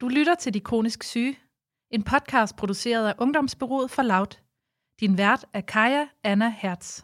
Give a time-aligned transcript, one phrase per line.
[0.00, 1.38] Du lytter til De Kronisk Syge,
[1.90, 4.40] en podcast produceret af Ungdomsbyrået for Loud.
[5.00, 7.02] Din vært er Kaja Anna Hertz.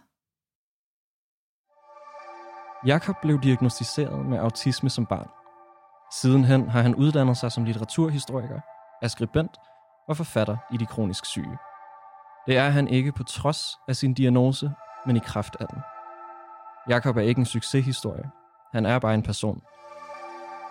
[2.87, 5.29] Jakob blev diagnostiseret med autisme som barn.
[6.13, 8.61] Sidenhen har han uddannet sig som litteraturhistoriker,
[9.03, 9.57] er skribent
[10.09, 11.59] og forfatter i De Kronisk Syge.
[12.47, 14.71] Det er han ikke på trods af sin diagnose,
[15.07, 15.79] men i kraft af den.
[16.89, 18.31] Jakob er ikke en succeshistorie.
[18.73, 19.63] Han er bare en person.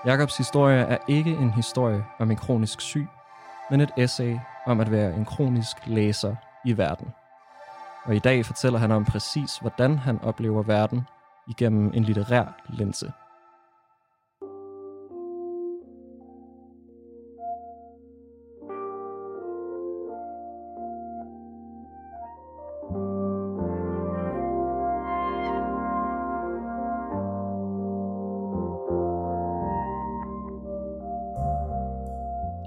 [0.06, 3.08] Jakobs historie er ikke en historie om en kronisk syg,
[3.70, 6.36] men et essay om at være en kronisk læser
[6.66, 7.08] i verden.
[8.04, 11.08] Og i dag fortæller han om præcis, hvordan han oplever verden
[11.48, 13.12] igennem en litterær linse.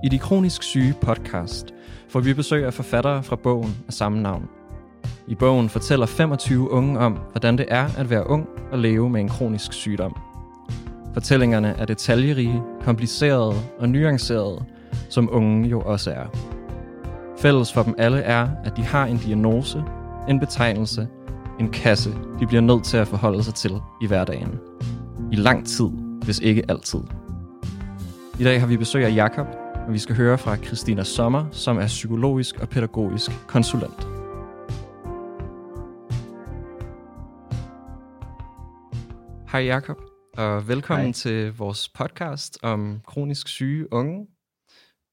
[0.04, 1.74] I De Kronisk Syge podcast
[2.08, 4.48] får vi besøg af forfattere fra bogen af samme navn.
[5.28, 9.20] I bogen fortæller 25 unge om, hvordan det er at være ung og leve med
[9.20, 10.16] en kronisk sygdom.
[11.14, 14.64] Fortællingerne er detaljerige, komplicerede og nuancerede,
[15.08, 16.26] som unge jo også er.
[17.38, 19.84] Fælles for dem alle er, at de har en diagnose,
[20.28, 21.08] en betegnelse,
[21.60, 22.10] en kasse,
[22.40, 24.58] de bliver nødt til at forholde sig til i hverdagen.
[25.32, 25.88] I lang tid,
[26.24, 27.00] hvis ikke altid.
[28.38, 31.78] I dag har vi besøg af Jakob, og vi skal høre fra Christina Sommer, som
[31.78, 34.00] er psykologisk og pædagogisk konsulent.
[39.52, 39.96] Hej Jakob,
[40.36, 41.12] og velkommen Hej.
[41.12, 44.26] til vores podcast om kronisk syge unge.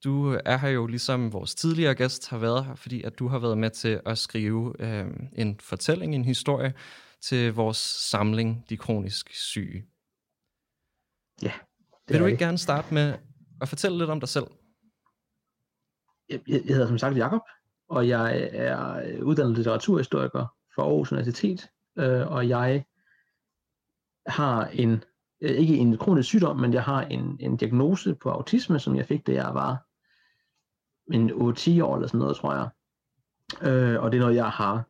[0.04, 3.40] Du er her jo ligesom vores tidligere gæst har været her, fordi at du har
[3.40, 6.74] været med til at skrive øh, en fortælling, en historie
[7.22, 7.78] til vores
[8.12, 9.84] samling De Kronisk Syge.
[11.42, 11.52] Ja.
[12.08, 13.14] Vil du ikke gerne starte med
[13.62, 14.46] at fortælle lidt om dig selv?
[16.30, 17.42] Jeg, jeg hedder som sagt Jakob,
[17.90, 22.86] og jeg er øh, uddannet litteraturhistoriker fra Aarhus Universitet, øh, og jeg
[24.28, 25.04] har en,
[25.42, 29.06] øh, ikke en kronisk sygdom, men jeg har en, en diagnose på autisme, som jeg
[29.06, 29.86] fik, da jeg var
[31.14, 32.70] en 8-10 år eller sådan noget, tror jeg.
[33.62, 34.84] Øh, og det er noget, jeg har,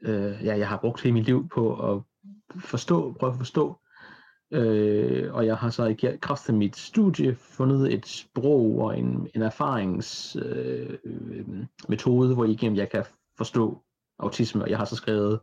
[0.00, 2.02] øh, ja, jeg har brugt hele mit liv på at
[2.60, 3.81] forstå, prøve at forstå.
[4.52, 9.28] Øh, og jeg har så i kraft af mit studie fundet et sprog og en,
[9.34, 11.46] en erfaringsmetode, øh,
[11.88, 13.04] metode, hvor igennem jeg kan
[13.36, 13.82] forstå
[14.18, 15.40] autisme, og jeg har så skrevet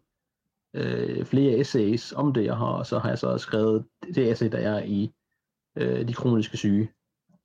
[0.76, 4.52] øh, flere essays om det, jeg har, og så har jeg så skrevet det essay,
[4.52, 5.12] der er i
[5.78, 6.90] øh, de kroniske syge.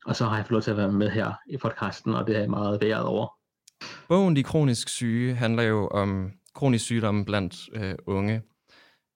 [0.07, 2.37] Og så har jeg fået lov til at være med her i podcasten, og det
[2.37, 3.29] er jeg meget været over.
[4.09, 8.43] Bogen De Kronisk Syge handler jo om kronisk sygdom blandt øh, unge.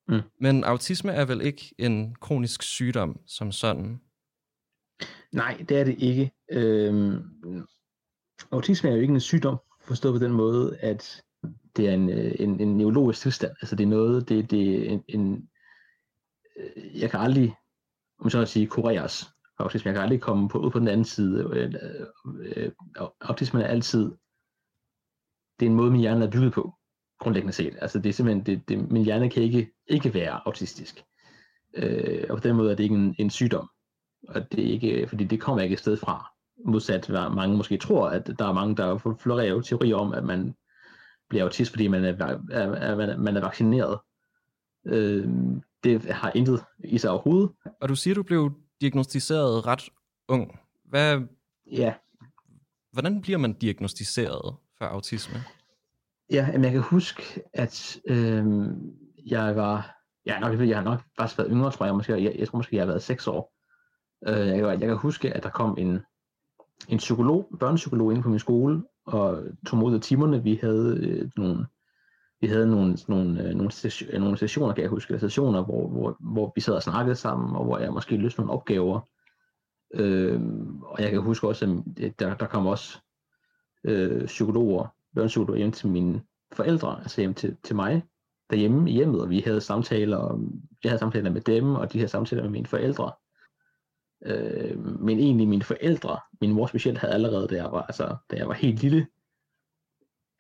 [0.09, 0.21] Mm.
[0.41, 4.01] Men autisme er vel ikke en kronisk sygdom som sådan?
[5.33, 6.33] Nej, det er det ikke.
[6.51, 7.23] Øhm,
[8.51, 11.23] autisme er jo ikke en sygdom, forstået på den måde, at
[11.77, 13.53] det er en, øh, en, en neurologisk tilstand.
[13.61, 15.49] Altså det er noget, det, det er en, en
[16.57, 17.55] øh, jeg kan aldrig,
[18.19, 19.89] om så at sige, kureres autisme.
[19.89, 21.51] Jeg kan aldrig komme på, ud på den anden side.
[21.53, 21.75] Øh,
[22.41, 22.71] øh,
[23.21, 24.05] autisme er altid,
[25.61, 26.78] det er en måde, min hjerne er bygget på,
[27.19, 27.77] grundlæggende set.
[27.81, 31.05] Altså det er simpelthen, det, det, min hjerne kan ikke, ikke være autistisk.
[31.75, 33.71] Øh, og på den måde er det ikke en, en sygdom.
[34.29, 36.33] Og det er ikke, fordi det kommer ikke et sted fra.
[36.65, 40.55] Modsat hvad mange måske tror, at der er mange, der florerer teorier om, at man
[41.29, 43.99] bliver autist, fordi man er, er, er, man er vaccineret.
[44.87, 45.29] Øh,
[45.85, 47.51] det har intet i sig overhovedet.
[47.81, 49.89] Og du siger, du blev diagnostiseret ret
[50.29, 50.59] ung.
[50.85, 51.21] Hvad,
[51.73, 51.95] ja.
[52.93, 55.35] Hvordan bliver man diagnostiseret for autisme?
[56.31, 58.47] Ja, jeg kan huske, at øh,
[59.27, 59.97] jeg var,
[60.27, 62.77] ja, nok, jeg har nok bare været yngre, tror jeg, måske, jeg, jeg tror måske,
[62.77, 63.53] jeg har været 6 år.
[64.29, 66.01] Øh, jeg, jeg kan huske, at der kom en,
[66.89, 70.43] en psykolog, børnepsykolog ind på min skole, og tog mod af timerne.
[70.43, 71.67] Vi havde øh, nogle,
[72.41, 76.17] vi havde nogle, nogle, øh, nogle, sessioner, nogle sessioner, kan jeg huske, sessioner, hvor, hvor,
[76.21, 79.01] hvor vi sad og snakkede sammen, og hvor jeg måske løste nogle opgaver.
[79.95, 80.41] Øh,
[80.83, 82.99] og jeg kan huske også, at der, der kom også
[83.85, 86.23] øh, psykologer, børnepsykologer hjem til mine
[86.53, 88.03] forældre, altså hjem til, til mig,
[88.51, 90.41] derhjemme i hjemmet, og vi havde samtaler, og
[90.85, 93.13] jeg havde samtaler med dem, og de havde samtaler med mine forældre.
[94.27, 98.37] Øh, men egentlig mine forældre, min mor specielt, havde allerede, da jeg var, altså, da
[98.37, 99.07] jeg var helt lille,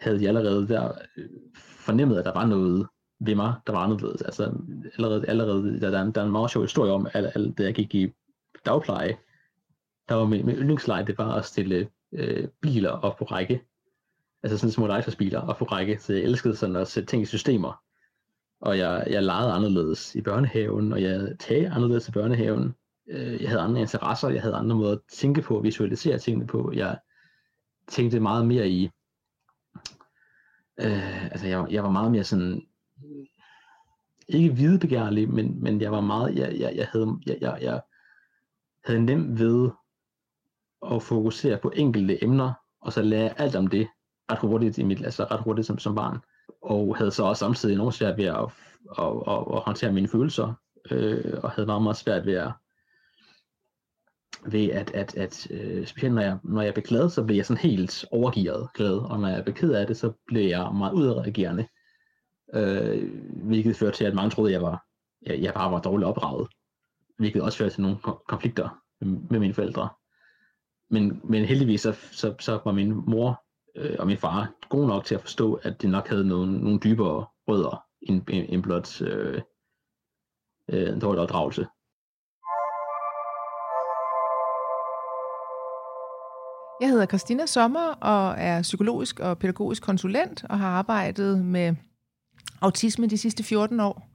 [0.00, 2.88] havde de allerede der øh, fornemmet, at der var noget
[3.20, 4.22] ved mig, der var anderledes.
[4.22, 4.52] Altså
[4.94, 7.62] allerede, allerede der, der, er, der er en meget sjov historie om, at, at da
[7.62, 8.12] jeg gik i
[8.66, 9.16] dagpleje,
[10.08, 13.64] der var min, min yndlingsleje, det var at stille øh, biler op på række.
[14.42, 17.26] Altså sådan små legetøjsbiler og få række, så jeg elskede sådan at sætte ting i
[17.26, 17.82] systemer.
[18.60, 22.74] Og jeg, jeg legede anderledes i børnehaven, og jeg tager anderledes i børnehaven
[23.08, 26.72] øh, jeg havde andre interesser, jeg havde andre måder at tænke på, visualisere tingene på.
[26.74, 26.98] Jeg
[27.88, 28.90] tænkte meget mere i,
[30.80, 32.66] øh, altså jeg, jeg var meget mere sådan,
[34.28, 37.80] ikke hvidebegærlig, men, men jeg var meget, jeg, jeg, jeg, havde, jeg, jeg, jeg
[38.84, 39.70] havde nemt ved
[40.92, 43.88] at fokusere på enkelte emner, og så lære alt om det
[44.30, 46.18] ret hurtigt i mit, altså ret hurtigt som, som barn.
[46.62, 48.48] Og havde så også samtidig enormt svært ved at, at,
[48.98, 50.54] at, at, at håndtere mine følelser,
[50.90, 52.52] øh, og havde meget, meget svært ved at,
[54.46, 57.46] ved at, at, at øh, specielt når jeg, når jeg blev glad, så blev jeg
[57.46, 60.92] sådan helt overgivet glad, og når jeg blev ked af det, så blev jeg meget
[60.92, 61.68] udadreagerende,
[62.54, 63.10] øh,
[63.46, 64.84] hvilket førte til, at mange troede, at jeg, var,
[65.26, 66.48] jeg, jeg bare var dårligt opdraget,
[67.18, 67.98] hvilket også førte til nogle
[68.28, 69.88] konflikter med, med mine forældre.
[70.90, 73.44] Men, men heldigvis så, så, så var min mor
[73.78, 76.78] øh, og min far god nok til at forstå, at det nok havde nogle, nogle
[76.78, 79.40] dybere rødder end, end blot øh,
[80.70, 81.66] øh, en dårlig opdragelse.
[86.80, 91.74] Jeg hedder Christina Sommer og er psykologisk og pædagogisk konsulent og har arbejdet med
[92.60, 94.08] autisme de sidste 14 år.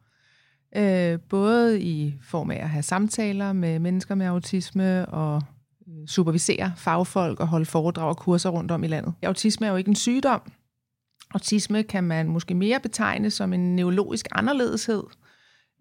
[0.75, 5.41] Øh, både i form af at have samtaler med mennesker med autisme og
[5.87, 9.13] Øh, supervisere fagfolk og holde foredrag og kurser rundt om i landet.
[9.23, 10.51] Autisme er jo ikke en sygdom.
[11.33, 15.03] Autisme kan man måske mere betegne som en neurologisk anderledeshed.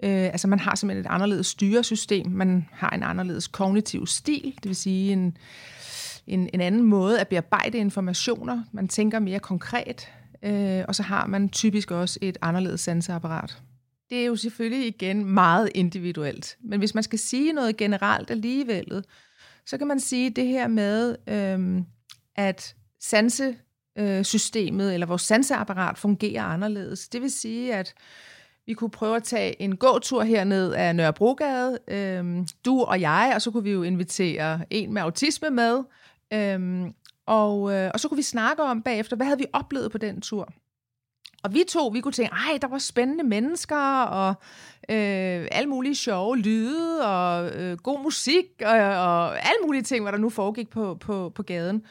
[0.04, 4.69] Øh, altså man har simpelthen et anderledes styresystem, man har en anderledes kognitiv stil, det
[4.69, 5.37] vil sige en,
[6.26, 8.62] en, en anden måde at bearbejde informationer.
[8.72, 10.08] Man tænker mere konkret,
[10.43, 13.62] øh, og så har man typisk også et anderledes sanseapparat.
[14.10, 19.05] Det er jo selvfølgelig igen meget individuelt, men hvis man skal sige noget generelt alligevel,
[19.67, 21.85] så kan man sige det her med, øhm,
[22.37, 27.09] at sansesystemet øh, eller vores sanseapparat fungerer anderledes.
[27.09, 27.94] Det vil sige, at
[28.67, 33.43] vi kunne prøve at tage en gåtur herned af Nørrebrogade, øhm, du og jeg, og
[33.43, 35.82] så kunne vi jo invitere en med autisme med,
[36.32, 36.94] Øhm,
[37.26, 40.20] og, øh, og så kunne vi snakke om bagefter, hvad havde vi oplevet på den
[40.20, 40.53] tur?
[41.42, 44.34] Og vi to, vi kunne tænke, ej, der var spændende mennesker, og
[44.88, 50.12] øh, alle mulige sjove lyde, og øh, god musik, og, og alle mulige ting, hvad
[50.12, 51.82] der nu foregik på, på, på gaden.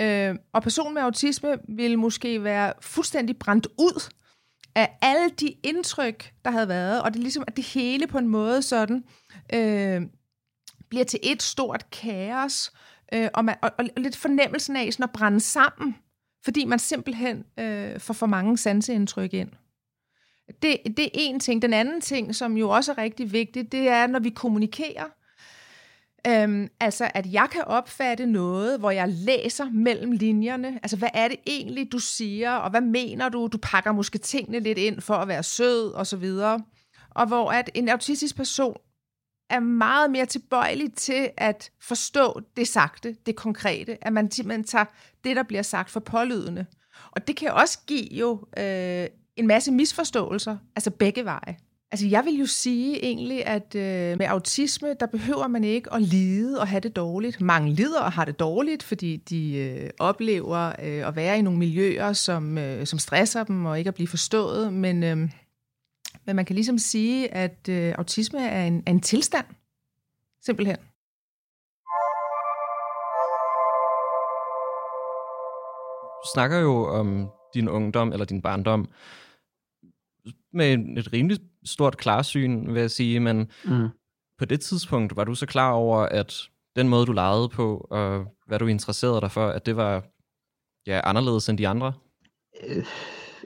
[0.00, 4.12] Øh, og personen med autisme ville måske være fuldstændig brændt ud
[4.74, 8.18] af alle de indtryk, der havde været, og det er ligesom, at det hele på
[8.18, 9.04] en måde sådan
[9.54, 10.02] øh,
[10.90, 12.72] bliver til et stort kaos,
[13.14, 15.96] øh, og, man, og, og lidt fornemmelsen af sådan at brænde sammen,
[16.44, 19.48] fordi man simpelthen øh, får for mange sanseindtryk ind.
[20.62, 21.62] Det, det er en ting.
[21.62, 25.04] Den anden ting, som jo også er rigtig vigtigt, det er, når vi kommunikerer.
[26.26, 30.78] Øhm, altså, at jeg kan opfatte noget, hvor jeg læser mellem linjerne.
[30.82, 33.48] Altså, hvad er det egentlig, du siger, og hvad mener du?
[33.52, 36.60] Du pakker måske tingene lidt ind for at være sød, og så videre.
[37.10, 38.76] Og hvor at en autistisk person
[39.52, 44.84] er meget mere tilbøjelig til at forstå det sagte, det konkrete, at man simpelthen tager
[45.24, 46.66] det, der bliver sagt for pålydende.
[47.10, 49.06] Og det kan også give jo øh,
[49.36, 51.56] en masse misforståelser, altså begge veje.
[51.92, 56.02] Altså jeg vil jo sige egentlig, at øh, med autisme, der behøver man ikke at
[56.02, 57.40] lide og have det dårligt.
[57.40, 61.58] Mange lider og har det dårligt, fordi de øh, oplever øh, at være i nogle
[61.58, 64.72] miljøer, som, øh, som stresser dem og ikke at blive forstået.
[64.72, 65.28] Men øh,
[66.32, 69.46] men man kan ligesom sige, at øh, autisme er en, er en tilstand,
[70.40, 70.76] simpelthen.
[76.22, 78.88] Du snakker jo om din ungdom eller din barndom
[80.52, 83.88] med et rimelig stort klarsyn, vil jeg sige, men mm.
[84.38, 86.34] på det tidspunkt var du så klar over, at
[86.76, 90.04] den måde, du legede på, og hvad du interesserede dig for, at det var
[90.86, 91.92] ja, anderledes end de andre?
[92.64, 92.86] Øh,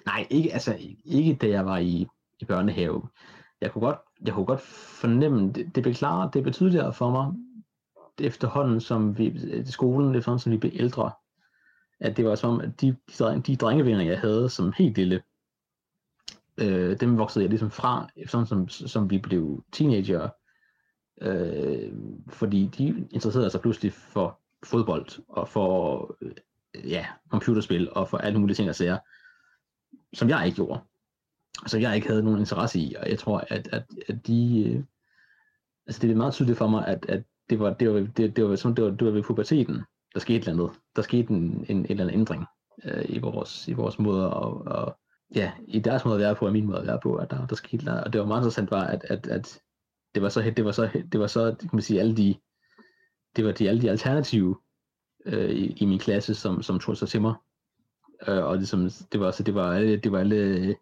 [0.07, 2.07] nej, ikke, altså, ikke da jeg var i
[2.41, 3.09] i børnehave.
[3.61, 4.61] Jeg kunne godt, jeg kunne godt
[5.01, 7.33] fornemme, det, det blev klart, det blev tydeligere for mig,
[8.19, 11.11] efterhånden som vi, øh, skolen, efterhånden som vi blev ældre,
[12.01, 15.23] at det var som, at de, de, de drengevenner, jeg havde som helt lille,
[16.59, 20.29] øh, dem voksede jeg ligesom fra, efterhånden som, som vi blev teenager,
[21.23, 21.93] øh,
[22.29, 28.39] fordi de interesserede sig pludselig for fodbold, og for øh, ja, computerspil, og for alle
[28.39, 28.99] mulige ting og sager,
[30.13, 30.81] som jeg ikke gjorde
[31.67, 34.85] som jeg ikke havde nogen interesse i, og jeg tror, at, at, at de, øh,
[35.87, 38.49] altså det er meget tydeligt for mig, at, at det var, det var, det, det
[38.49, 39.83] var, som det var, det var ved puberteten,
[40.15, 40.79] der skete et eller andet.
[40.97, 42.45] Der skete en, en, en eller anden ændring
[42.85, 44.99] øh, i, vores, i vores måde og, og
[45.35, 47.47] ja, i deres måde at være på, og min måde at være på, at der,
[47.47, 49.61] der skete og det var meget interessant var, at, at, at
[50.15, 52.35] det var så, det var så, det var så, kan man sige, alle de,
[53.37, 54.57] det var de, alle de alternative
[55.27, 57.35] øh, i, i, min klasse, som, som tog sig til mig.
[58.29, 60.77] Øh, og det, som, det var, så det var alle, det var alle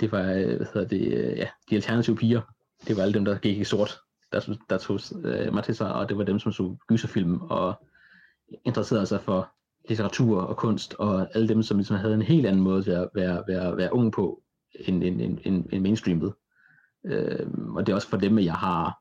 [0.00, 2.40] det var, øh, hvad hedder det, øh, ja, de alternative piger.
[2.88, 3.98] Det var alle dem, der gik i sort.
[4.32, 7.74] der, der tog øh, mig til sig, og det var dem, som så gyserfilm og
[8.64, 9.50] interesserede sig for
[9.88, 13.08] litteratur og kunst, og alle dem, som ligesom havde en helt anden måde til at
[13.14, 14.42] være, være, være ung på,
[14.74, 16.34] end, end, end, end, end mainstreamet.
[17.06, 18.98] Øh, og det er også for dem, at jeg har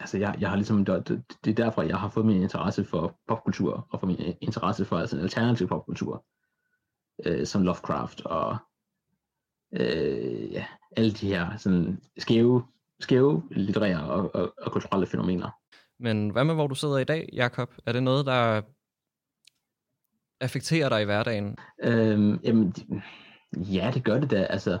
[0.00, 1.08] altså jeg, jeg har ligesom, det,
[1.44, 4.98] det er derfor, jeg har fået min interesse for popkultur, og for min interesse for
[4.98, 6.24] altså alternativ popkultur,
[7.24, 8.56] øh, som Lovecraft og
[9.80, 10.66] øh, ja,
[10.96, 12.64] alle de her sådan skæve,
[13.00, 15.50] skæve litterære og, og, og kulturelle fænomener.
[15.98, 17.74] Men hvad med, hvor du sidder i dag, Jakob?
[17.86, 18.62] Er det noget, der
[20.40, 21.56] affekterer dig i hverdagen?
[21.82, 22.74] Øhm, jamen,
[23.52, 24.42] ja, det gør det da.
[24.42, 24.78] Altså,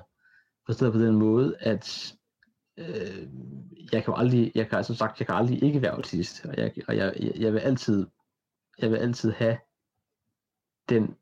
[0.66, 2.14] forstået på den måde, at
[2.78, 3.28] øh,
[3.92, 6.56] jeg kan jo aldrig, jeg kan, som sagt, jeg kan aldrig ikke være autist, og
[6.56, 8.06] jeg, og jeg, jeg, jeg vil altid,
[8.78, 9.58] jeg vil altid have
[10.88, 11.16] den,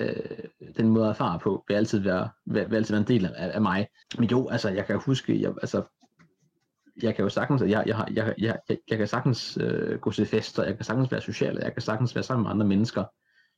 [0.00, 3.26] øh, den måde at erfare på, vil altid være, vil, vil altid være en del
[3.26, 3.86] af, af mig.
[4.18, 5.82] Men jo, altså, jeg kan huske, jeg, altså,
[7.02, 10.26] jeg kan jo sagtens, jeg, jeg, jeg, jeg, jeg, jeg kan sagtens øh, gå til
[10.26, 13.04] fester, jeg kan sagtens være social, jeg kan sagtens være sammen med andre mennesker,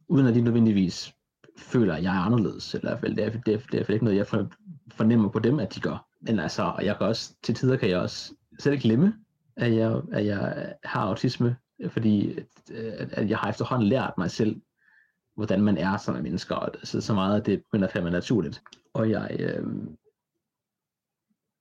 [0.09, 1.13] uden at de nødvendigvis
[1.59, 3.93] føler, at jeg er anderledes, eller i hvert fald, det er, det er, det er
[3.93, 4.49] ikke noget, jeg
[4.93, 6.07] fornemmer på dem, at de gør.
[6.21, 9.15] Men altså, jeg kan også, til tider kan jeg også selv glemme,
[9.57, 11.57] at jeg, at jeg har autisme,
[11.89, 12.39] fordi
[12.71, 14.61] øh, at, at jeg har efterhånden lært mig selv,
[15.39, 18.63] hvordan man er som mennesker, og så, så meget, at det begynder at falde naturligt.
[18.95, 19.67] Og jeg, øh,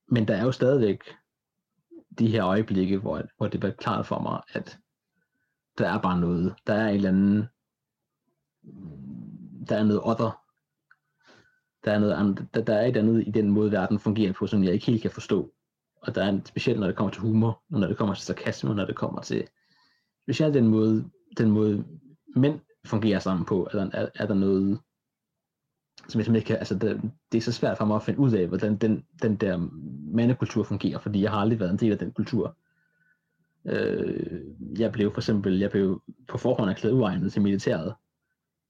[0.08, 1.02] men der er jo stadigvæk
[2.18, 4.78] de her øjeblikke, hvor, hvor det bliver klart for mig, at
[5.78, 7.46] der er bare noget, der er en eller anden,
[9.68, 10.44] der er noget other
[11.84, 14.46] der er, noget andet, der, der er et andet i den måde, verden fungerer på,
[14.46, 15.52] som jeg ikke helt kan forstå.
[16.02, 18.74] Og der er en, specielt, når det kommer til humor, når det kommer til sarkasme,
[18.74, 19.48] når det kommer til
[20.24, 21.84] specielt den måde, den måde
[22.36, 24.80] mænd fungerer sammen på, er der, er, er der noget,
[26.08, 27.00] som jeg ikke kan, altså det,
[27.32, 29.68] det er så svært for mig at finde ud af, hvordan den, den der
[30.14, 32.56] mandekultur fungerer, fordi jeg har aldrig været en del af den kultur.
[33.64, 34.40] Øh,
[34.78, 37.94] jeg blev for eksempel, jeg blev på forhånd erklæret uegnet til militæret,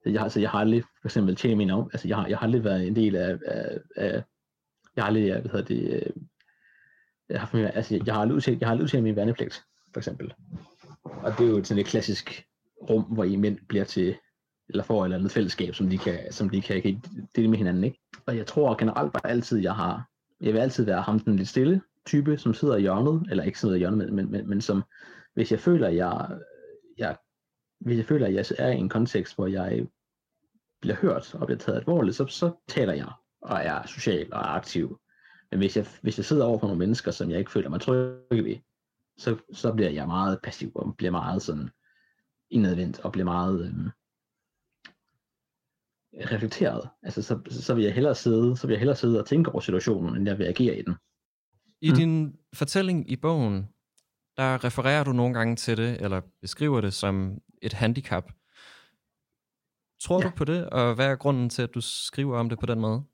[0.06, 2.46] jeg, altså, jeg har aldrig for eksempel tjent min om, altså jeg har, jeg har
[2.46, 4.22] aldrig været en del af, af, af
[4.96, 6.22] jeg har aldrig, hvad hedder det, øh,
[7.28, 10.34] jeg har, altså, jeg har aldrig udtalt, jeg har aldrig udtalt min værnepligt, for eksempel.
[11.04, 12.46] Og det er jo sådan et klassisk
[12.90, 14.16] rum, hvor I mænd bliver til,
[14.68, 17.02] eller får et eller andet fællesskab, som de kan, som de kan, kan
[17.36, 18.00] dele med hinanden, ikke?
[18.26, 20.08] Og jeg tror generelt bare altid, jeg har,
[20.40, 23.60] jeg vil altid være ham den lidt stille type, som sidder i hjørnet, eller ikke
[23.60, 24.82] sidder i hjørnet, men, men, men, men som,
[25.34, 26.38] hvis jeg føler, jeg,
[26.98, 27.16] jeg
[27.80, 29.86] hvis jeg føler, at jeg er i en kontekst, hvor jeg
[30.80, 34.46] bliver hørt og bliver taget alvorligt, så, så taler jeg og er social og er
[34.46, 35.00] aktiv.
[35.50, 37.80] Men hvis jeg, hvis jeg sidder over for nogle mennesker, som jeg ikke føler mig
[37.80, 38.56] tryg ved,
[39.18, 41.70] så, så bliver jeg meget passiv og bliver meget sådan
[42.50, 43.90] indadvendt og bliver meget øhm,
[46.14, 46.88] reflekteret.
[47.02, 49.60] Altså så, så vil jeg hellere sidde, så vil jeg hellere sidde og tænke over
[49.60, 50.94] situationen, end jeg vil agere i den.
[51.80, 51.96] I mm.
[51.96, 53.68] din fortælling i bogen,
[54.36, 58.32] der refererer du nogle gange til det, eller beskriver det som et handicap.
[60.00, 60.28] Tror ja.
[60.28, 62.80] du på det, og hvad er grunden til, at du skriver om det på den
[62.80, 63.04] måde?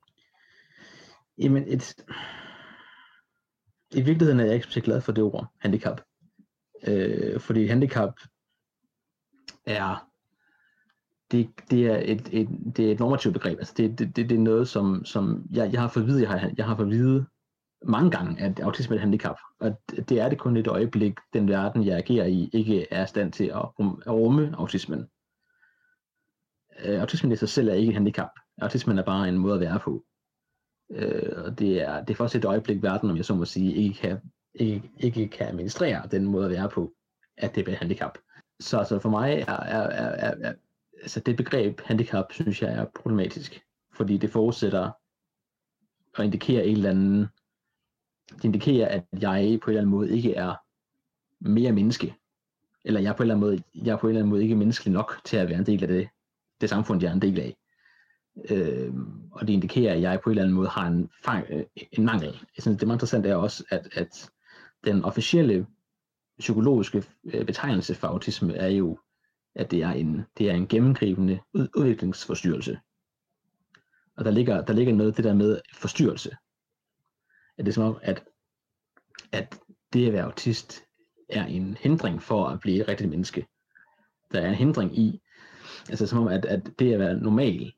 [1.38, 1.94] Jamen, et...
[3.90, 6.00] i virkeligheden er jeg ikke så glad for det ord, handicap.
[6.86, 8.20] Øh, fordi handicap
[9.66, 10.08] er
[11.30, 13.58] det, det er et, et, det er et normativt begreb.
[13.58, 16.30] Altså det, det, det, det er noget, som, som jeg, jeg har fået vide, jeg
[16.30, 17.26] har, jeg har fået vide
[17.82, 19.36] mange gange, at autisme er et handicap.
[19.60, 23.06] Og det er det kun et øjeblik, den verden, jeg agerer i, ikke er i
[23.06, 25.06] stand til at rumme autismen.
[26.84, 28.30] Øh, autismen i sig selv er ikke et handicap.
[28.62, 30.04] Autismen er bare en måde at være på.
[30.90, 33.74] Øh, og det er, det er først et øjeblik, verden, om jeg så må sige,
[33.74, 34.20] ikke kan,
[34.54, 36.92] ikke, ikke kan administrere den måde at være på,
[37.36, 38.18] at det er et handicap.
[38.60, 40.54] Så altså for mig er, er, er, er, er
[41.02, 43.64] altså det begreb handicap, synes jeg er problematisk.
[43.92, 44.90] Fordi det forudsætter
[46.18, 47.28] at indikere en eller anden
[48.30, 50.54] det indikerer, at jeg på en eller anden måde ikke er
[51.40, 52.14] mere menneske.
[52.84, 54.56] Eller jeg på en eller anden måde, jeg er på en eller anden måde ikke
[54.56, 56.08] menneskelig nok til at være en del af det,
[56.60, 57.56] det samfund, jeg er en del af.
[58.50, 58.94] Øh,
[59.32, 62.04] og det indikerer, at jeg på en eller anden måde har en, fang, øh, en
[62.04, 62.28] mangel.
[62.56, 64.30] Jeg synes, det meget interessant er også, at, at
[64.84, 65.66] den officielle
[66.38, 68.98] psykologiske øh, betegnelse for autisme er jo,
[69.54, 72.78] at det er en, det er en gennemgribende udviklingsforstyrrelse.
[74.16, 76.36] Og der ligger, der ligger noget det der med forstyrrelse
[77.58, 78.24] at det er som om, at,
[79.32, 79.58] at
[79.92, 80.82] det at være autist
[81.28, 83.46] er en hindring for at blive et rigtigt menneske.
[84.32, 85.20] Der er en hindring i,
[85.88, 87.72] altså som om, at, at det at være normal,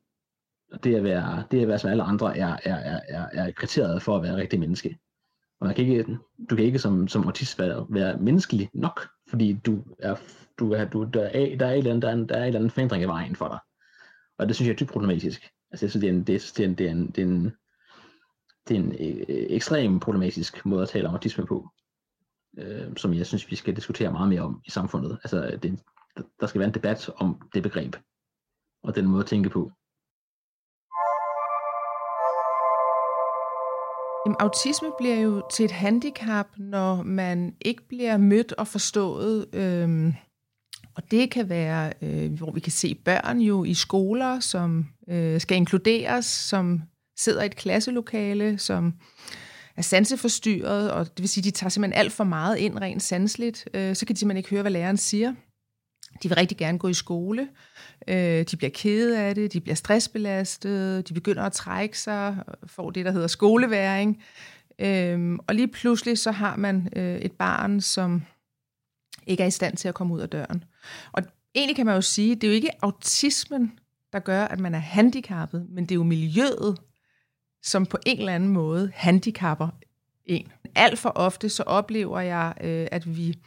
[0.72, 3.50] og det at være, det at være som alle andre, er, er, er, er, er
[3.50, 4.98] kriteriet for at være et rigtigt menneske.
[5.60, 6.18] Og man kan ikke,
[6.50, 10.16] du kan ikke som, som autist være, være menneskelig nok, fordi du er,
[10.58, 12.46] du er, du, der, er, der, er et eller andet, der, er der er et
[12.46, 13.58] eller andet forandring i vejen for dig.
[14.38, 15.50] Og det synes jeg er dybt problematisk.
[15.70, 17.52] Altså jeg synes, det er en, det er en, det er en, det er en,
[18.68, 21.68] det er en øh, ekstrem problematisk måde at tale om autisme på.
[22.58, 25.18] øh, som jeg synes, vi skal diskutere meget mere om i samfundet.
[25.24, 25.80] Altså, det,
[26.40, 27.96] der skal være en debat om det begreb,
[28.82, 29.72] og den måde at tænke på.
[34.26, 39.46] Jamen, autisme bliver jo til et handicap, når man ikke bliver mødt og forstået.
[39.52, 40.14] Øhm,
[40.96, 45.40] og det kan være, øh, hvor vi kan se børn jo i skoler, som øh,
[45.40, 46.82] skal inkluderes, som
[47.18, 48.94] sidder i et klasselokale, som
[49.76, 53.68] er sanseforstyrret, og det vil sige, de tager simpelthen alt for meget ind rent sansligt.
[53.74, 55.34] Øh, så kan de simpelthen ikke høre, hvad læreren siger.
[56.22, 57.48] De vil rigtig gerne gå i skole.
[58.08, 62.90] Øh, de bliver kede af det, de bliver stressbelastet, de begynder at trække sig, får
[62.90, 64.22] det, der hedder skoleværing.
[64.78, 68.22] Øh, og lige pludselig så har man øh, et barn, som
[69.26, 70.64] ikke er i stand til at komme ud af døren.
[71.12, 71.22] Og
[71.54, 73.78] egentlig kan man jo sige, det er jo ikke autismen,
[74.12, 76.78] der gør, at man er handicappet, men det er jo miljøet,
[77.62, 79.68] som på en eller anden måde handicapper
[80.24, 80.52] en.
[80.74, 83.38] Alt for ofte så oplever jeg, øh, at vi,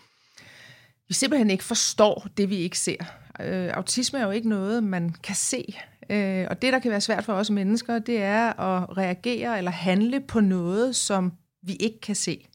[1.10, 2.98] vi simpelthen ikke forstår det, vi ikke ser.
[3.42, 5.76] Øh, autisme er jo ikke noget, man kan se.
[6.10, 9.72] Øh, og det, der kan være svært for os mennesker, det er at reagere eller
[9.72, 12.48] handle på noget, som vi ikke kan se.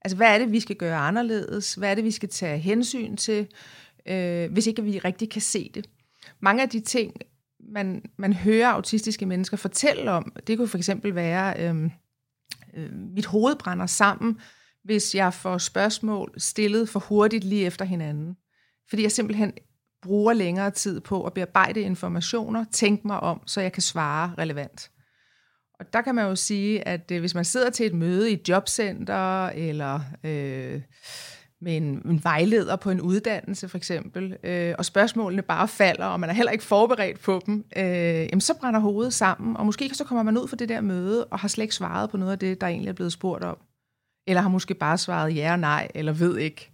[0.00, 1.74] Altså, hvad er det, vi skal gøre anderledes?
[1.74, 3.46] Hvad er det, vi skal tage hensyn til,
[4.06, 5.86] øh, hvis ikke vi rigtig kan se det?
[6.40, 7.14] Mange af de ting,
[7.72, 11.90] man, man hører autistiske mennesker fortælle om, det kunne for eksempel være, øh,
[12.74, 14.38] øh, mit hoved brænder sammen,
[14.84, 18.36] hvis jeg får spørgsmål stillet for hurtigt lige efter hinanden.
[18.88, 19.52] Fordi jeg simpelthen
[20.02, 24.90] bruger længere tid på at bearbejde informationer, tænke mig om, så jeg kan svare relevant.
[25.80, 28.34] Og der kan man jo sige, at øh, hvis man sidder til et møde i
[28.34, 30.80] et jobcenter, eller øh,
[31.60, 36.20] med en, en vejleder på en uddannelse for eksempel, øh, og spørgsmålene bare falder, og
[36.20, 39.90] man er heller ikke forberedt på dem, øh, jamen så brænder hovedet sammen, og måske
[39.92, 42.32] så kommer man ud for det der møde, og har slet ikke svaret på noget
[42.32, 43.56] af det, der egentlig er blevet spurgt om.
[44.26, 46.70] Eller har måske bare svaret ja og nej, eller ved ikke.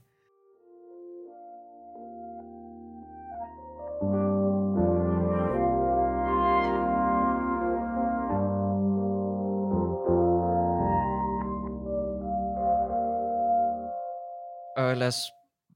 [14.76, 15.14] Og lad os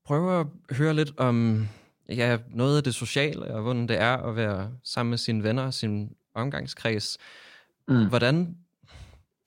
[0.04, 1.68] prøve at høre lidt om
[2.08, 5.62] ja, noget af det sociale, og hvordan det er at være sammen med sine venner
[5.62, 7.18] og sin omgangskreds.
[7.88, 8.08] Mm.
[8.08, 8.56] Hvordan,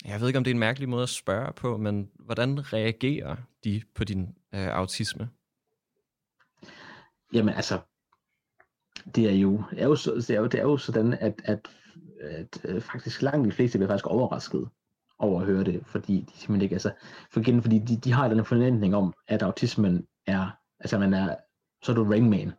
[0.06, 3.36] jeg ved ikke, om det er en mærkelig måde at spørge på, men hvordan reagerer
[3.64, 5.30] de på din øh, autisme?
[7.34, 7.80] Jamen altså,
[9.16, 11.68] det er jo, er jo, det er jo, det er jo sådan, at, at,
[12.22, 14.70] at, at øh, faktisk langt de fleste bliver faktisk overrasket
[15.20, 16.92] over at høre det, fordi de simpelthen ikke, altså,
[17.32, 21.36] for igen, fordi de, de har den forventning om, at autismen er, altså man er,
[21.84, 22.52] så er du Rain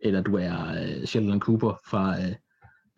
[0.00, 2.34] eller du er øh, Sheldon Cooper fra, øh,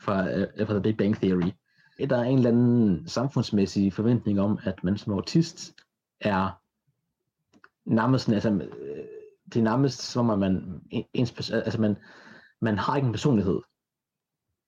[0.01, 1.51] fra, øh, fra The Big Bang Theory.
[1.99, 5.75] Der er en eller anden samfundsmæssig forventning om, at man som autist
[6.21, 6.61] er
[7.87, 9.05] nærmest, altså, øh,
[9.47, 10.81] det er nærmest som om man,
[11.15, 11.97] ens, altså man,
[12.61, 13.61] man har ikke en personlighed.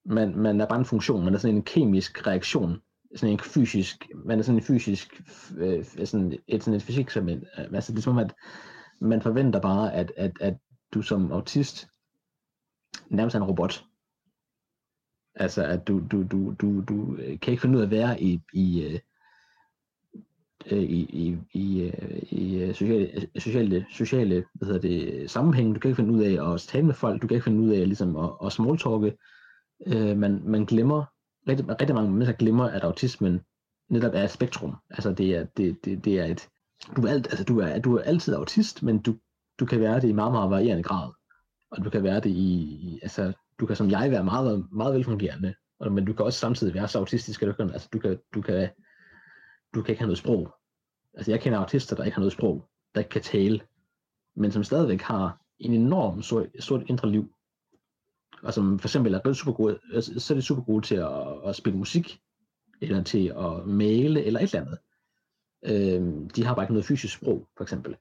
[0.05, 2.81] Man, man er bare en funktion, man er sådan en kemisk reaktion
[3.17, 5.23] sådan en fysisk, man er sådan en fysisk,
[5.57, 8.35] øh, sådan et, sådan et fysik, som en, øh, altså det er som at
[9.01, 10.55] man forventer bare, at, at, at
[10.95, 11.89] du som autist
[13.09, 13.85] nærmest er en robot.
[15.35, 18.23] Altså at du, du, du, du, du øh, kan ikke finde ud af at være
[18.23, 18.99] i, i, øh,
[20.71, 21.93] øh, i, i, i,
[22.31, 25.75] i sociale, sociale, sociale hvad hedder det, sammenhæng.
[25.75, 27.71] Du kan ikke finde ud af at tale med folk, du kan ikke finde ud
[27.71, 29.17] af ligesom, at, at smalltalke.
[29.87, 31.05] Øh, man, man glemmer
[31.49, 33.41] rigtig, rigtig mange mennesker glemmer, at autismen
[33.89, 34.75] netop er et spektrum.
[34.91, 36.49] Altså det er, det, det, det er et,
[36.97, 39.17] du er, alt, altså du er, du er altid autist, men du,
[39.61, 41.13] du kan være det i meget, meget varierende grad.
[41.71, 45.55] Og du kan være det i, altså du kan som jeg være meget, meget velfungerende,
[45.91, 48.41] men du kan også samtidig være så autistisk, at du kan, altså du kan, du
[48.43, 48.69] kan,
[49.75, 50.55] du kan ikke have noget sprog.
[51.15, 53.61] Altså jeg kender autister, der ikke har noget sprog, der ikke kan tale,
[54.37, 57.33] men som stadigvæk har en enorm stort, stort indre liv,
[58.43, 61.49] og som for eksempel er super gode, øh, så er de super gode til at,
[61.49, 62.21] at spille musik,
[62.83, 64.79] eller til at male, eller et eller andet.
[65.65, 67.97] Øh, de har bare ikke noget fysisk sprog, for eksempel.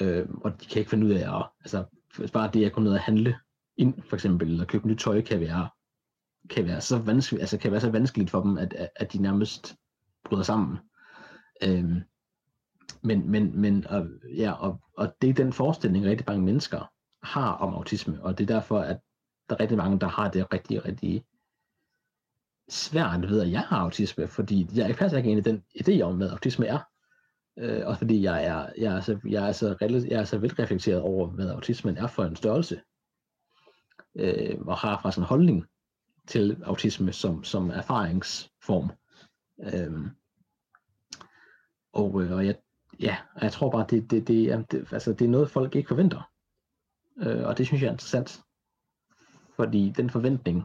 [0.00, 1.84] Øh, og de kan ikke finde ud af at, altså,
[2.32, 3.36] bare det at gå ned og handle
[3.78, 5.68] ind, for eksempel, eller købe nyt tøj, kan være,
[6.50, 9.76] kan være så vanskeligt, altså kan være så vanskeligt for dem, at, at de nærmest
[10.24, 10.78] bryder sammen.
[11.62, 12.00] Øhm,
[13.02, 17.52] men, men, men og, ja, og, og det er den forestilling, rigtig mange mennesker har
[17.52, 18.98] om autisme, og det er derfor, at
[19.48, 21.24] der er rigtig mange, der har det rigtig, rigtig
[22.68, 26.16] svært ved, at jeg har autisme, fordi jeg passer ikke ind i den idé om,
[26.16, 26.78] hvad autisme er.
[27.58, 29.76] Øh, også fordi jeg er, jeg, er så, jeg, er så,
[30.08, 32.80] jeg er så velreflekteret over, hvad autismen er for en størrelse.
[34.18, 35.64] Øh, og har faktisk en holdning
[36.26, 38.90] til autisme som, som erfaringsform.
[39.60, 40.08] Øhm,
[41.92, 42.56] og, øh, og jeg,
[43.00, 45.88] ja, jeg tror bare, det, det, det, er, det, altså, det er noget, folk ikke
[45.88, 46.30] forventer.
[47.18, 48.42] Øh, og det synes jeg er interessant.
[49.56, 50.64] Fordi den forventning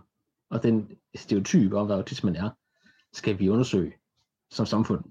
[0.49, 2.49] og den stereotyp om, hvad autismen er,
[3.13, 3.93] skal vi undersøge
[4.51, 5.03] som samfund.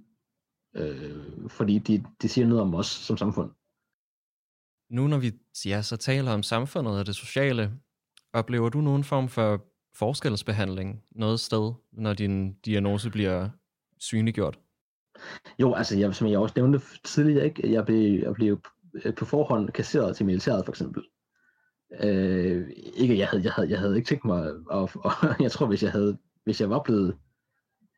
[0.76, 3.50] Øh, fordi det, det siger noget om os som samfund.
[4.90, 5.33] Nu når vi
[5.66, 7.81] ja, så taler om samfundet og det sociale,
[8.33, 9.64] oplever du nogen form for
[9.95, 13.49] forskelsbehandling noget sted, når din diagnose bliver
[13.99, 14.59] synliggjort?
[15.59, 17.73] Jo, altså jeg, som jeg også nævnte tidligere, ikke?
[17.73, 18.61] Jeg, blev, jeg blev
[19.16, 21.03] på forhånd kasseret til militæret for eksempel.
[22.01, 25.66] Øh, ikke, jeg havde, jeg, havde, jeg havde ikke tænkt mig, og, og jeg tror,
[25.66, 27.16] hvis jeg, havde, hvis jeg var blevet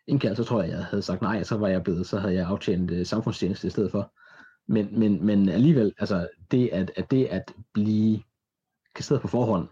[0.07, 2.47] indkaldt, så tror jeg, jeg havde sagt nej, så var jeg blevet, så havde jeg
[2.47, 4.13] aftjent uh, samfundstjeneste i stedet for.
[4.69, 8.23] Men, men, men alligevel, altså det at, at det at blive
[8.95, 9.69] kasseret på forhånd,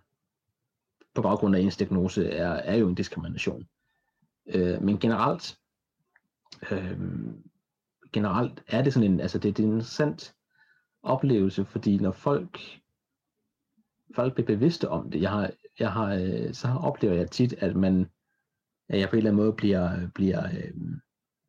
[1.15, 3.67] på baggrund af ens diagnose, er, er jo en diskrimination.
[4.47, 5.59] Øh, men generelt,
[6.71, 7.01] øh,
[8.13, 10.35] generelt er det sådan en, altså det, det er en interessant
[11.03, 12.59] oplevelse, fordi når folk
[14.15, 15.23] folk bliver bevidste om det.
[15.23, 18.07] Jeg har, jeg har, øh, så oplever jeg tit, at man,
[18.89, 20.73] at jeg på en eller anden måde bliver, bliver øh,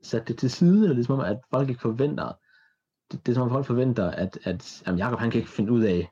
[0.02, 2.32] sat det til side, eller ligesom at folk ikke forventer,
[3.12, 5.72] det, det er som om folk forventer, at, at jamen Jacob, han kan ikke finde
[5.72, 6.12] ud af,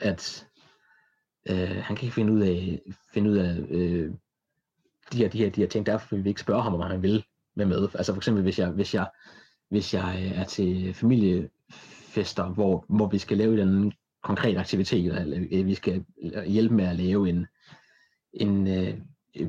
[0.00, 0.48] at
[1.48, 2.80] øh, han kan ikke finde ud af,
[3.12, 4.12] finde ud af øh,
[5.12, 7.02] de, her, de, her, de her ting, derfor vil vi ikke spørge ham, om han
[7.02, 7.24] vil
[7.54, 7.88] med med.
[7.94, 9.10] Altså for eksempel, hvis jeg, hvis jeg,
[9.68, 15.46] hvis jeg øh, er til familiefester, hvor, hvor vi skal lave en konkret aktivitet, eller
[15.52, 17.46] øh, vi skal øh, hjælpe med at lave en,
[18.32, 19.00] en øh,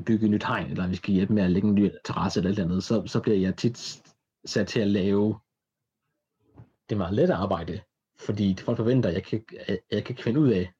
[0.04, 2.50] bygge et nyt hegn, eller vi skal hjælpe med at lægge en ny terrasse eller
[2.50, 4.02] et eller andet, så, så bliver jeg tit
[4.44, 5.38] sat til at lave
[6.88, 7.80] det meget lette arbejde,
[8.18, 10.72] fordi folk forventer, at jeg kan, at jeg kan finde ud af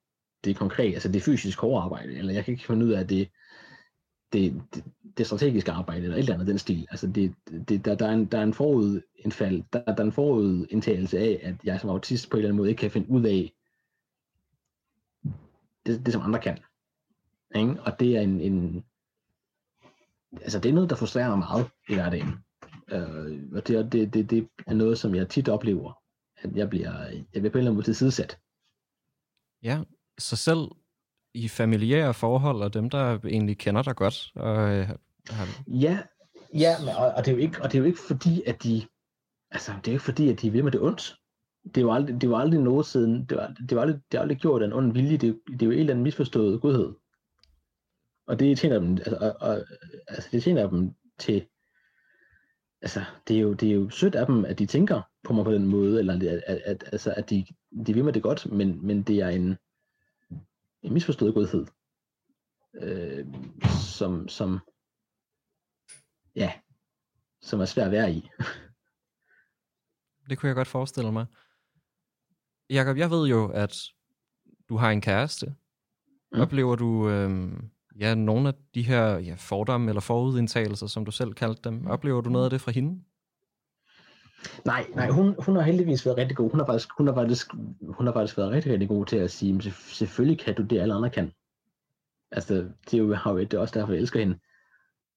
[0.45, 3.29] det konkret, altså det fysiske hårde arbejde, eller jeg kan ikke finde ud af det,
[4.33, 4.85] det, det,
[5.19, 6.87] det strategiske arbejde, eller et eller andet den stil.
[6.91, 7.35] Altså det,
[7.69, 11.41] det, der, der, er en, der er en forudindfald, der, der er en forudindtagelse af,
[11.43, 13.53] at jeg som autist på en eller anden måde ikke kan finde ud af
[15.87, 16.59] det, det som andre kan.
[17.55, 17.83] Ikke?
[17.83, 18.85] Og det er en, en,
[20.33, 22.35] altså det er noget, der frustrerer mig meget i hverdagen.
[22.91, 25.93] Øh, og det, det, det, det er noget, som jeg tit oplever,
[26.37, 28.39] at jeg bliver, jeg bliver på en eller anden måde tilsidesat.
[29.63, 29.83] Ja,
[30.19, 30.69] sig selv
[31.35, 34.33] i familiære forhold, og dem, der egentlig kender dig godt.
[34.35, 34.89] Og, øh,
[35.29, 35.49] har...
[35.67, 35.99] Ja,
[36.55, 38.63] ja men, og, og, det er jo ikke, og det er jo ikke fordi, at
[38.63, 38.87] de,
[39.51, 41.17] altså det er jo ikke fordi, at de vil med det ondt
[41.75, 44.23] det var aldrig, det var aldrig noget siden, det var, det var aldrig, det var
[44.23, 46.95] aldrig gjort af en ond vilje, det, det er jo en eller anden misforstået godhed.
[48.27, 49.65] Og det tjener dem, altså, og, og,
[50.09, 51.47] altså det tjener dem til,
[52.83, 55.45] altså det er, jo, det er jo sødt af dem, at de tænker på mig
[55.45, 57.47] på den måde, eller at, at, at, altså, at de,
[57.87, 59.57] de vil mig det godt, men, men det er en,
[60.83, 61.67] en misforstået godhed,
[62.75, 63.27] øh,
[63.99, 64.59] som, som,
[66.37, 66.53] ja,
[67.43, 68.29] som er svært at være i.
[70.29, 71.27] det kunne jeg godt forestille mig.
[72.71, 73.77] Jakob, jeg ved jo, at
[74.69, 75.55] du har en kæreste.
[76.33, 76.41] Mm.
[76.41, 77.53] Oplever du øh,
[77.99, 82.21] ja, nogle af de her ja, fordomme eller forudindtagelser, som du selv kaldte dem, oplever
[82.21, 83.05] du noget af det fra hende?
[84.65, 86.51] Nej, nej hun, hun har heldigvis været rigtig god.
[86.51, 87.53] Hun har faktisk, hun har faktisk,
[87.83, 90.81] hun har faktisk været rigtig, rigtig god til at sige, at selvfølgelig kan du det,
[90.81, 91.33] alle andre kan.
[92.31, 94.39] Altså, det er jo, har jo, det er også derfor, jeg elsker hende.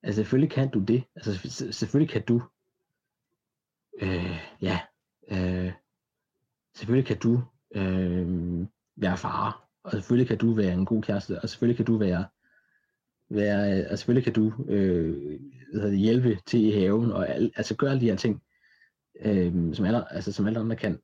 [0.03, 1.03] Altså, selvfølgelig kan du det.
[1.15, 2.41] Altså, selvfølgelig kan du,
[4.01, 4.79] øh, ja,
[5.31, 5.71] øh,
[6.75, 7.43] selvfølgelig kan du
[7.75, 8.27] øh,
[8.95, 12.25] være far, og selvfølgelig kan du være en god kæreste, og selvfølgelig kan du være,
[13.29, 15.39] være øh, og selvfølgelig kan du øh,
[15.73, 18.41] hvad hjælpe til i haven, og al, altså gøre alle de her ting,
[19.21, 20.99] øh, som, alle, altså, som alle andre kan.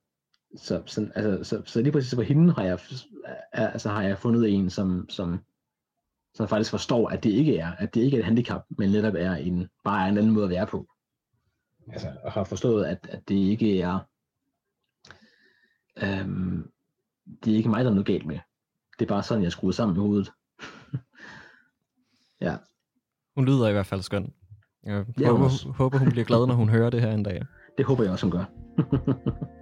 [0.56, 2.80] Så, så, altså, så, så lige præcis på hende har jeg,
[3.54, 5.40] altså, har jeg fundet en, som, som,
[6.34, 9.14] som faktisk forstår, at det ikke er, at det ikke er et handicap, men netop
[9.18, 10.88] er en, bare en anden måde at være på.
[11.94, 14.00] Altså, og har forstået, at, at det ikke er,
[15.98, 16.72] Øhm,
[17.44, 18.40] det er ikke mig, der er noget galt med.
[19.00, 20.32] Det er bare sådan, jeg skruer sammen i hovedet.
[22.42, 22.56] ja.
[23.36, 24.34] Hun lyder i hvert fald skøn.
[24.84, 27.42] Jeg ja, håber, hun håber, hun bliver glad, når hun hører det her en dag.
[27.78, 28.46] Det håber jeg også, hun gør.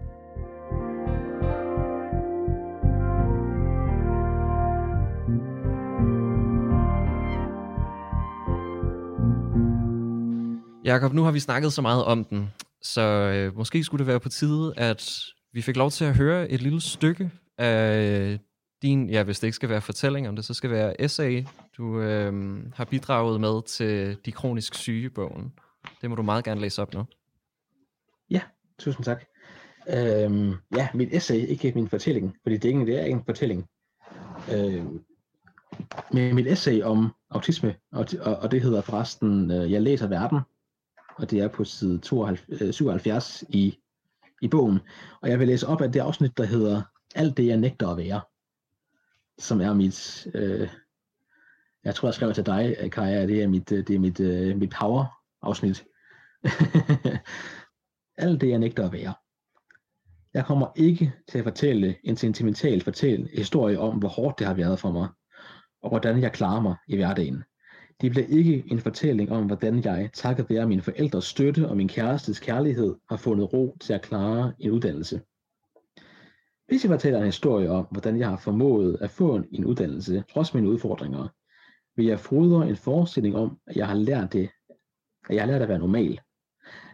[10.90, 14.20] Jakob, nu har vi snakket så meget om den, så øh, måske skulle det være
[14.20, 15.20] på tide, at
[15.54, 18.40] vi fik lov til at høre et lille stykke af
[18.82, 21.44] din, ja, hvis det ikke skal være fortælling om det, så skal det være essay,
[21.78, 25.54] du øh, har bidraget med til De Kronisk Syge-bogen.
[26.02, 27.06] Det må du meget gerne læse op nu.
[28.30, 28.42] Ja,
[28.80, 29.24] tusind tak.
[29.90, 33.26] Øhm, ja, mit essay, ikke min fortælling, fordi det er ikke, det er ikke en
[33.26, 33.70] fortælling.
[34.54, 35.04] Øhm,
[36.14, 40.40] med mit essay om autisme, og, og, og det hedder forresten, øh, Jeg læser verden,
[41.16, 43.80] og det er på side 72, øh, 77 i
[44.42, 44.80] i bogen.
[45.22, 46.82] Og jeg vil læse op af det afsnit, der hedder
[47.16, 48.22] Alt det, jeg nægter at være.
[49.38, 50.70] Som er mit, øh,
[51.84, 54.58] jeg tror, jeg skrev til dig, Kaja, det er mit, øh, det er mit, øh,
[54.58, 55.86] mit power-afsnit.
[58.20, 59.14] Alt det, jeg nægter at være.
[60.34, 64.54] Jeg kommer ikke til at fortælle en sentimental fortæl historie om, hvor hårdt det har
[64.54, 65.08] været for mig,
[65.82, 67.44] og hvordan jeg klarer mig i hverdagen.
[68.02, 71.88] Det bliver ikke en fortælling om, hvordan jeg, takket være mine forældres støtte og min
[71.88, 75.22] kærestes kærlighed, har fundet ro til at klare en uddannelse.
[76.68, 80.54] Hvis jeg fortæller en historie om, hvordan jeg har formået at få en uddannelse, trods
[80.54, 81.28] mine udfordringer,
[81.96, 84.50] vil jeg fodre en forestilling om, at jeg har lært det,
[85.30, 86.20] at jeg har lært at være normal.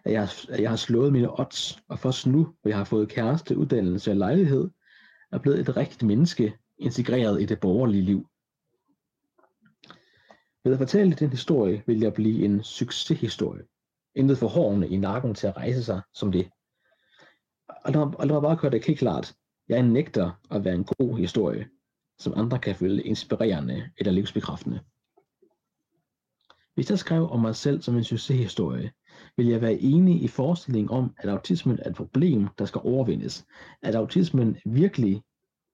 [0.05, 3.09] At jeg, at jeg har slået mine odds, og først nu, hvor jeg har fået
[3.09, 4.69] kæreste, uddannelse og lejlighed,
[5.31, 8.27] er blevet et rigtigt menneske, integreret i det borgerlige liv.
[10.63, 13.63] Ved at fortælle den historie, vil jeg blive en succeshistorie.
[14.15, 16.49] Intet for hårene i nakken til at rejse sig som det.
[17.67, 19.35] Og lad, og lad mig bare gøre det helt klart.
[19.69, 21.67] Jeg nægter at være en god historie,
[22.19, 24.79] som andre kan føle inspirerende eller livsbekræftende.
[26.75, 28.91] Hvis jeg skrev om mig selv som en succeshistorie,
[29.37, 33.45] vil jeg være enig i forestillingen om, at autismen er et problem, der skal overvindes.
[33.81, 35.23] At autismen virkelig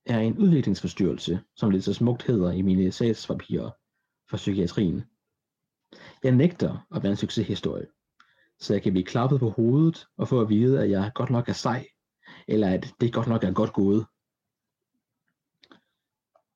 [0.05, 3.69] er en udviklingsforstyrrelse, som det så smukt hedder i mine sagspapirer
[4.29, 5.03] for psykiatrien.
[6.23, 7.87] Jeg nægter at være en succeshistorie,
[8.59, 11.49] så jeg kan blive klappet på hovedet og få at vide, at jeg godt nok
[11.49, 11.87] er sej,
[12.47, 14.05] eller at det godt nok er godt gået.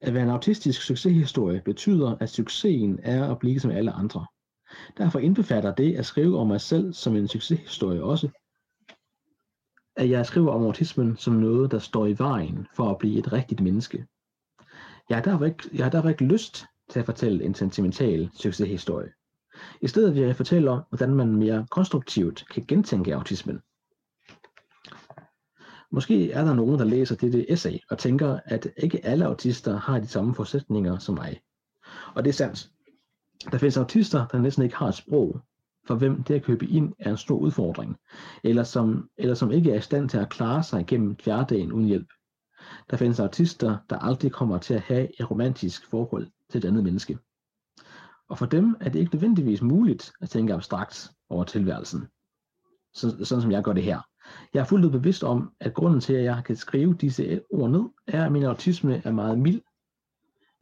[0.01, 4.25] At være en autistisk succeshistorie betyder, at succesen er at blive som alle andre.
[4.97, 8.29] Derfor indbefatter det at skrive om mig selv som en succeshistorie også,
[9.95, 13.33] at jeg skriver om autismen som noget, der står i vejen for at blive et
[13.33, 14.05] rigtigt menneske.
[15.09, 19.09] Jeg har derfor ikke, jeg har derfor ikke lyst til at fortælle en sentimental succeshistorie.
[19.81, 23.61] I stedet vil jeg fortælle om, hvordan man mere konstruktivt kan gentænke autismen.
[25.91, 29.99] Måske er der nogen, der læser dette essay og tænker, at ikke alle autister har
[29.99, 31.41] de samme forudsætninger som mig.
[32.15, 32.69] Og det er sandt.
[33.51, 35.41] Der findes autister, der næsten ikke har et sprog,
[35.87, 37.97] for hvem det at købe ind er en stor udfordring,
[38.43, 41.85] eller som, eller som ikke er i stand til at klare sig gennem hverdagen uden
[41.85, 42.07] hjælp.
[42.89, 46.83] Der findes autister, der aldrig kommer til at have et romantisk forhold til et andet
[46.83, 47.17] menneske.
[48.29, 52.07] Og for dem er det ikke nødvendigvis muligt at tænke abstrakt over tilværelsen,
[52.93, 54.01] sådan som jeg gør det her.
[54.53, 57.83] Jeg er fuldt bevidst om, at grunden til, at jeg kan skrive disse ord ned,
[58.07, 59.61] er, at min autisme er meget mild,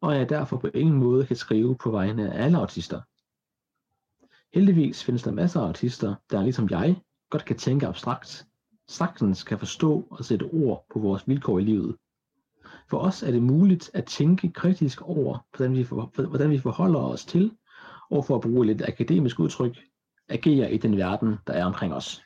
[0.04, 3.00] og jeg derfor på ingen måde kan skrive på vegne af alle autister.
[4.54, 6.96] Heldigvis findes der masser af autister, der ligesom jeg
[7.30, 8.46] godt kan tænke abstrakt,
[8.88, 11.96] sagtens kan forstå og sætte ord på vores vilkår i livet.
[12.90, 17.00] For os er det muligt at tænke kritisk over, hvordan vi, for, hvordan vi forholder
[17.00, 17.56] os til,
[18.10, 19.78] og for at bruge lidt akademisk udtryk,
[20.28, 22.22] agere i den verden, der er omkring os.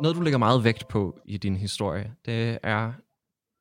[0.00, 2.92] Noget, du lægger meget vægt på i din historie, det er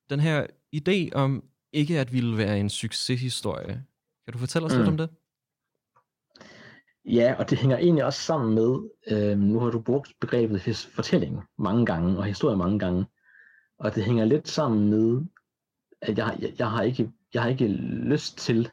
[0.09, 1.43] den her idé om
[1.73, 3.85] ikke at ville være en succeshistorie.
[4.25, 4.77] Kan du fortælle os mm.
[4.77, 5.09] lidt om det?
[7.05, 10.85] Ja, og det hænger egentlig også sammen med, øh, nu har du brugt begrebet his,
[10.85, 13.05] fortælling mange gange, og historie mange gange,
[13.79, 15.25] og det hænger lidt sammen med,
[16.01, 18.71] at jeg, jeg, jeg, har ikke, jeg har ikke lyst til,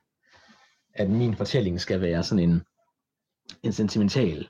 [0.95, 2.63] at min fortælling skal være sådan en,
[3.63, 4.49] en sentimental,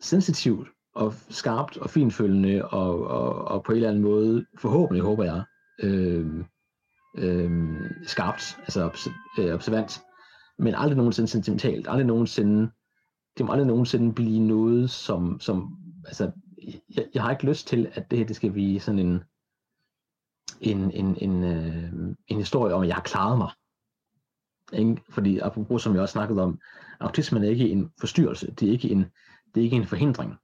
[0.00, 5.24] sensitivt og skarpt og finfølgende og, og, og på en eller anden måde, forhåbentlig håber
[5.24, 5.42] jeg,
[5.82, 6.44] øh,
[7.18, 7.50] øh,
[8.06, 10.02] skarpt, altså obs- øh, observant,
[10.58, 12.70] men aldrig nogensinde sentimentalt, aldrig nogensinde
[13.38, 16.30] det må aldrig nogensinde blive noget, som, som altså,
[16.96, 19.22] jeg, jeg har ikke lyst til, at det her det skal blive sådan en,
[20.60, 21.92] en, en, en, øh,
[22.28, 23.50] en historie om, at jeg har klaret mig.
[24.72, 25.02] Ikke?
[25.08, 26.58] Fordi apropos, som jeg også snakkede om,
[27.00, 29.04] autismen er ikke en forstyrrelse, det er ikke en,
[29.54, 30.34] det er ikke en forhindring.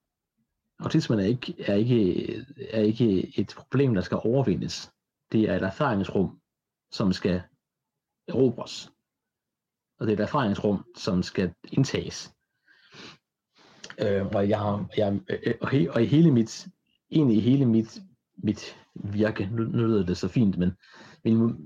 [0.78, 4.92] Autismen er ikke, er, ikke, er ikke et problem, der skal overvindes.
[5.32, 6.40] Det er et erfaringsrum,
[6.92, 7.42] som skal
[8.28, 8.92] erobres.
[9.98, 12.34] Og det er et erfaringsrum, som skal indtages.
[14.00, 15.20] Øh, og jeg har, jeg,
[15.60, 16.66] og, he, og i hele mit,
[17.10, 17.98] egentlig i hele mit,
[18.36, 20.72] mit virke, nu, nu lyder det så fint, men,
[21.24, 21.56] men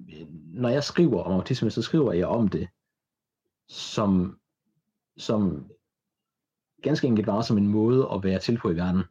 [0.55, 2.68] når jeg skriver om autisme, så skriver jeg om det
[3.68, 4.38] som,
[5.16, 5.71] som
[6.83, 9.03] ganske enkelt bare som en måde at være til på i verden.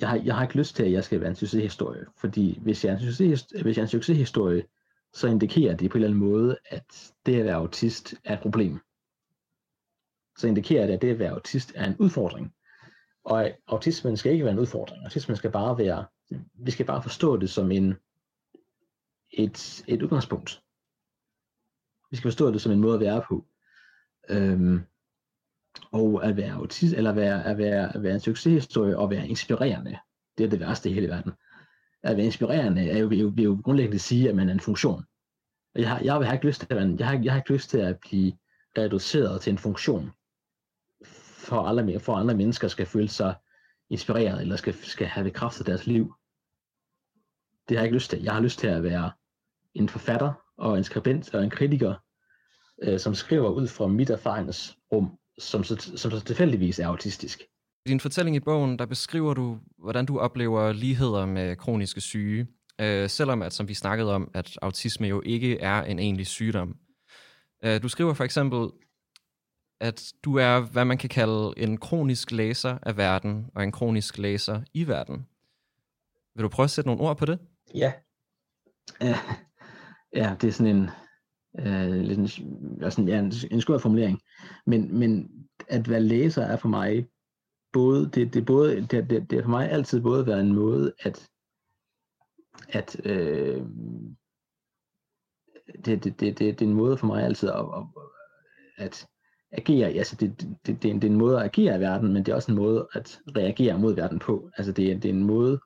[0.00, 2.84] Jeg har, jeg har ikke lyst til, at jeg skal være en succeshistorie, fordi hvis
[2.84, 4.62] jeg er en, succeshistorie, hvis jeg er en succeshistorie,
[5.12, 8.40] så indikerer det på en eller anden måde, at det at være autist er et
[8.40, 8.80] problem
[10.40, 12.54] så indikerer det, at det at være autist er en udfordring.
[13.24, 15.04] Og autismen skal ikke være en udfordring.
[15.04, 16.06] Autismen skal bare være,
[16.54, 17.94] vi skal bare forstå det som en,
[19.30, 20.62] et, et udgangspunkt.
[22.10, 23.44] Vi skal forstå det som en måde at være på.
[24.28, 24.80] Øhm,
[25.92, 29.98] og at være autist, eller være, at være, at være en succeshistorie og være inspirerende,
[30.38, 31.32] det er det værste i hele verden.
[32.02, 34.60] At være inspirerende er jo, vil jo, vil jo grundlæggende sige, at man er en
[34.60, 35.04] funktion.
[35.74, 37.52] Og jeg har, jeg har ikke lyst til at være, jeg har, jeg har ikke
[37.52, 38.32] lyst til at blive
[38.78, 40.10] reduceret til en funktion,
[41.50, 43.34] for andre, for andre mennesker skal føle sig
[43.90, 46.14] inspireret, eller skal, skal have bekræftet deres liv.
[47.68, 48.22] Det har jeg ikke lyst til.
[48.22, 49.10] Jeg har lyst til at være
[49.74, 51.94] en forfatter, og en skribent, og en kritiker,
[52.82, 57.42] øh, som skriver ud fra mit erfaringsrum, som, som, som så tilfældigvis er autistisk.
[57.86, 62.46] I din fortælling i bogen, der beskriver du, hvordan du oplever ligheder med kroniske syge,
[62.80, 66.76] øh, selvom at, som vi snakkede om, at autisme jo ikke er en egentlig sygdom.
[67.64, 68.70] Øh, du skriver for eksempel,
[69.80, 74.18] at du er, hvad man kan kalde en kronisk læser af verden, og en kronisk
[74.18, 75.26] læser i verden.
[76.34, 77.38] Vil du prøve at sætte nogle ord på det?
[77.74, 77.92] Ja.
[79.00, 79.18] Ja,
[80.14, 80.90] ja det er sådan en,
[81.58, 82.28] øh, lidt en,
[82.90, 84.20] sådan, ja, en, en skør formulering.
[84.66, 85.30] Men, men
[85.68, 87.08] at være læser er for mig
[87.72, 90.92] både, det, det, både det, det, det er for mig altid både været en måde
[91.00, 91.28] at,
[92.68, 93.62] at øh,
[95.84, 97.64] det, det, det, det, det er en måde for mig altid at,
[98.76, 99.06] at, at
[99.52, 101.80] agere, altså det, det, det, det, er en, det er en måde at agere i
[101.80, 104.50] verden, men det er også en måde at reagere mod verden på.
[104.56, 105.60] Altså det er, det er en måde,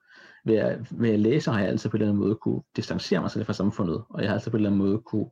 [0.45, 3.21] ved at, ved at læse har jeg altid på en eller anden måde kunne distancere
[3.21, 5.31] mig selv fra samfundet, og jeg har altid på en eller anden måde kunne,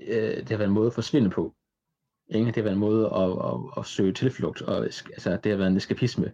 [0.00, 1.54] øh, det har været en måde at forsvinde på.
[2.28, 2.46] Ikke?
[2.46, 5.70] Det har været en måde at, at, at søge tilflugt, og altså, det har været
[5.70, 6.32] en eskapisme.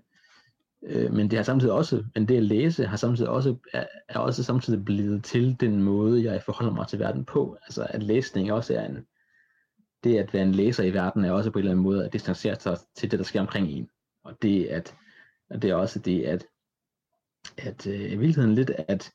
[0.86, 4.18] Øh, men det har samtidig også, men det at læse har samtidig også, er, er
[4.18, 7.56] også samtidig blevet til den måde, jeg forholder mig til verden på.
[7.62, 9.06] Altså at læsning også er en,
[10.04, 12.12] det at være en læser i verden er også på en eller anden måde at
[12.12, 13.88] distancere sig til det, der sker omkring en.
[14.24, 14.94] Og det at,
[15.50, 16.46] og det er også det at,
[17.58, 19.12] at øh, i virkeligheden lidt at,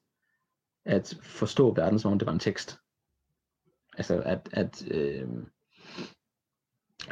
[0.85, 2.79] at forstå verden, som om det var en tekst.
[3.99, 5.27] Altså at, at øh,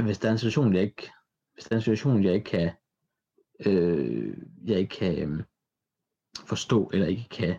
[0.04, 1.12] hvis der er en situation, jeg ikke,
[1.54, 2.72] hvis der er en situation, jeg ikke kan,
[3.66, 5.44] øh, jeg ikke kan øh,
[6.46, 7.56] forstå, eller ikke kan,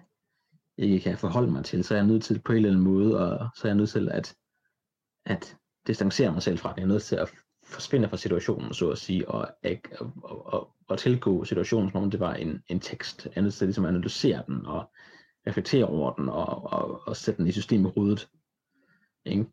[0.78, 3.18] ikke kan forholde mig til, så er jeg nødt til på en eller anden måde,
[3.18, 4.36] og så er jeg nødt til at,
[5.26, 6.76] at distancere mig selv fra det.
[6.76, 7.30] Jeg er nødt til at
[7.64, 9.48] forsvinde fra situationen, så at sige, og,
[9.98, 13.24] og, og, og, og tilgå situationen, som om det var en, en tekst.
[13.24, 14.90] Jeg er nødt til ligesom analysere den, og
[15.46, 18.28] reflektere over den, og, og, og sætte den i systemet ryddet.
[19.28, 19.46] Ikke?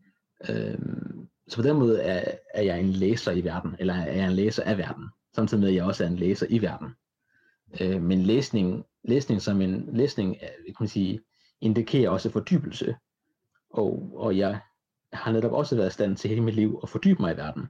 [0.50, 4.26] Øhm, så på den måde er, er jeg en læser i verden, eller er jeg
[4.26, 6.88] en læser af verden, samtidig med at jeg også er en læser i verden.
[7.82, 11.22] Øh, men læsning, læsning som en læsning, øh, kan man sige,
[11.62, 12.96] indikerer også fordybelse,
[13.70, 14.60] og, og jeg
[15.14, 17.68] har netop også været i stand til hele mit liv at fordybe mig i verden.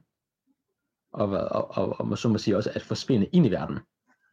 [1.12, 3.78] Og, og, og, og så må sige også at forsvinde ind i verden.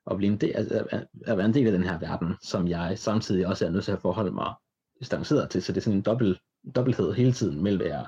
[0.05, 2.67] Og blive en del, altså, at, at, være en del af den her verden, som
[2.67, 4.53] jeg samtidig også er nødt til at forholde mig
[4.99, 5.63] distanceret til.
[5.63, 6.39] Så det er sådan en dobbelt,
[6.75, 8.05] dobbelthed hele tiden mellem at være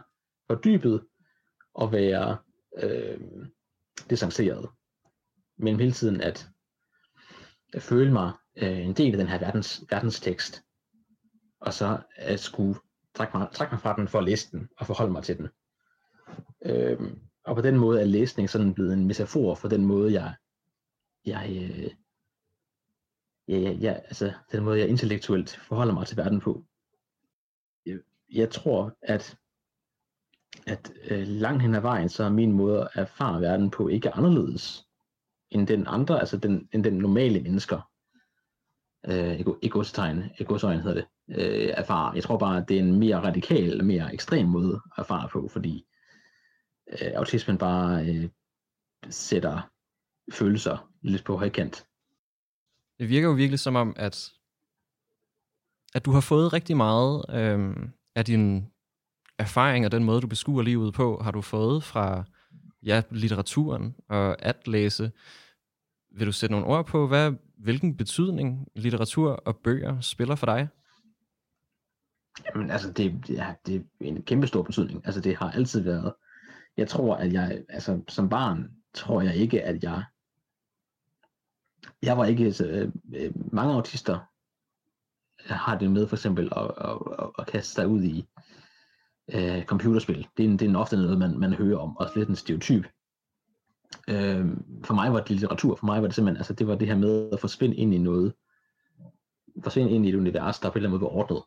[0.48, 1.06] fordybet
[1.74, 2.38] og være
[2.84, 3.20] øh,
[4.10, 4.70] distanceret.
[5.58, 6.50] Men hele tiden at,
[7.74, 10.64] at føle mig øh, en del af den her verdens, verdens tekst.
[11.60, 12.80] Og så at skulle
[13.14, 15.50] trække mig, trække mig fra den for at læse den og forholde mig til den.
[16.66, 17.12] Øh,
[17.46, 20.36] og på den måde er læsning sådan blevet en metafor for den måde, jeg,
[21.26, 21.92] jeg, øh,
[23.48, 26.66] ja, ja, ja, altså den måde, jeg intellektuelt forholder mig til verden på.
[28.30, 29.38] Jeg, tror, at,
[30.68, 34.12] at øh, langt hen ad vejen, så er min måde at erfare verden på ikke
[34.12, 34.86] anderledes
[35.52, 37.92] end den andre, altså den, end den normale mennesker.
[39.08, 42.14] Øh, egostegn, egosøjne hedder det, øh, erfarer.
[42.14, 45.48] Jeg tror bare, at det er en mere radikal, mere ekstrem måde at erfare på,
[45.48, 45.86] fordi
[46.92, 48.30] øh, autismen bare øh,
[49.10, 49.72] sætter
[50.32, 51.88] følelser lidt på højkant.
[53.00, 54.32] Det virker jo virkelig som om, at,
[55.94, 58.66] at du har fået rigtig meget øh, er din
[59.40, 62.24] erfaring og den måde, du beskuer livet på, har du fået fra
[62.84, 65.12] ja, litteraturen og at læse.
[66.12, 70.68] Vil du sætte nogle ord på, hvad, hvilken betydning litteratur og bøger spiller for dig?
[72.46, 75.06] Jamen altså, det, det, er, det er en kæmpe stor betydning.
[75.06, 76.14] Altså det har altid været,
[76.78, 80.04] jeg tror, at jeg, altså som barn, tror jeg ikke, at jeg,
[82.02, 84.20] jeg var ikke, Så, øh, mange autister
[85.46, 88.26] har det med for eksempel at, at, at, at kaste sig ud i
[89.34, 90.28] øh, computerspil.
[90.38, 92.86] Det er, en, det er ofte noget, man, man hører om, også lidt en stereotyp.
[94.08, 94.46] Øh,
[94.84, 96.96] for mig var det litteratur, for mig var det simpelthen, altså det var det her
[96.96, 98.34] med at forsvinde ind i noget,
[99.64, 101.44] forsvinde ind i et univers, der på en eller anden måde var ordnet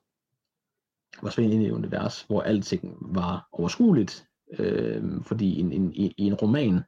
[1.20, 4.26] forsvinde ind i et univers, hvor alting var overskueligt,
[4.58, 6.80] øh, fordi i en, en, i en roman,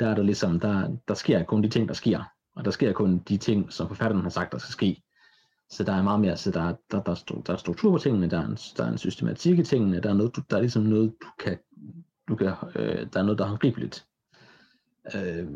[0.00, 2.24] der er der ligesom, der, der sker kun de ting, der sker,
[2.56, 5.02] og der sker kun de ting, som forfatteren har sagt, der skal ske.
[5.70, 8.38] Så der er meget mere, så der, der, der, der er struktur på tingene, der
[8.38, 11.14] er, en, der er en systematik i tingene, der er, noget, der er ligesom noget,
[11.22, 11.58] du kan,
[12.28, 12.46] du kan
[12.76, 14.06] øh, der er noget, der er håndgribeligt.
[15.14, 15.48] Øh,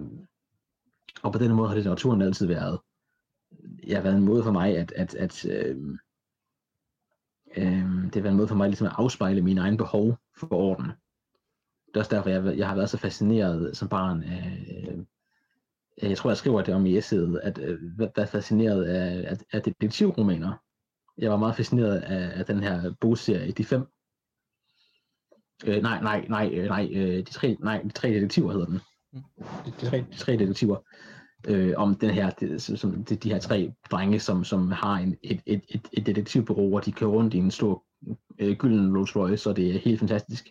[1.22, 2.78] og på den måde har litteraturen altid været,
[3.86, 5.76] ja, været en måde for mig at, at, at øh,
[7.56, 10.52] øh, det har været en måde for mig ligesom at afspejle mine egne behov for
[10.52, 10.86] orden.
[11.86, 14.98] Det er også derfor, jeg, jeg har været så fascineret som barn af, øh,
[16.02, 19.62] jeg tror, jeg skriver det om i essayet, at øh, være fascineret af, af, af
[19.62, 20.52] detektivromaner.
[21.18, 23.86] Jeg var meget fascineret af, af den her bogserie, De Fem.
[25.66, 28.80] Øh, nej, nej, nej, øh, nej, øh, de tre, nej, de tre detektiver hedder den.
[29.14, 30.76] De, de, tre, de tre detektiver.
[31.48, 35.16] Øh, om den her, de, som, de, de her tre drenge, som, som har en,
[35.22, 37.84] et, et, et, et detektivbureau, hvor de kører rundt i en stor
[38.38, 40.48] øh, gylden Rolls Royce, og det er helt fantastisk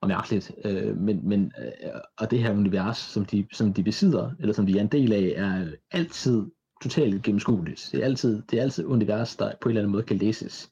[0.00, 0.52] og mærkeligt.
[0.64, 4.66] Øh, men, men, øh, og det her univers, som de, som de besidder, eller som
[4.66, 6.46] de er en del af, er altid
[6.82, 7.88] totalt gennemskueligt.
[7.92, 10.70] Det er altid, det er altid univers, der på en eller anden måde kan læses.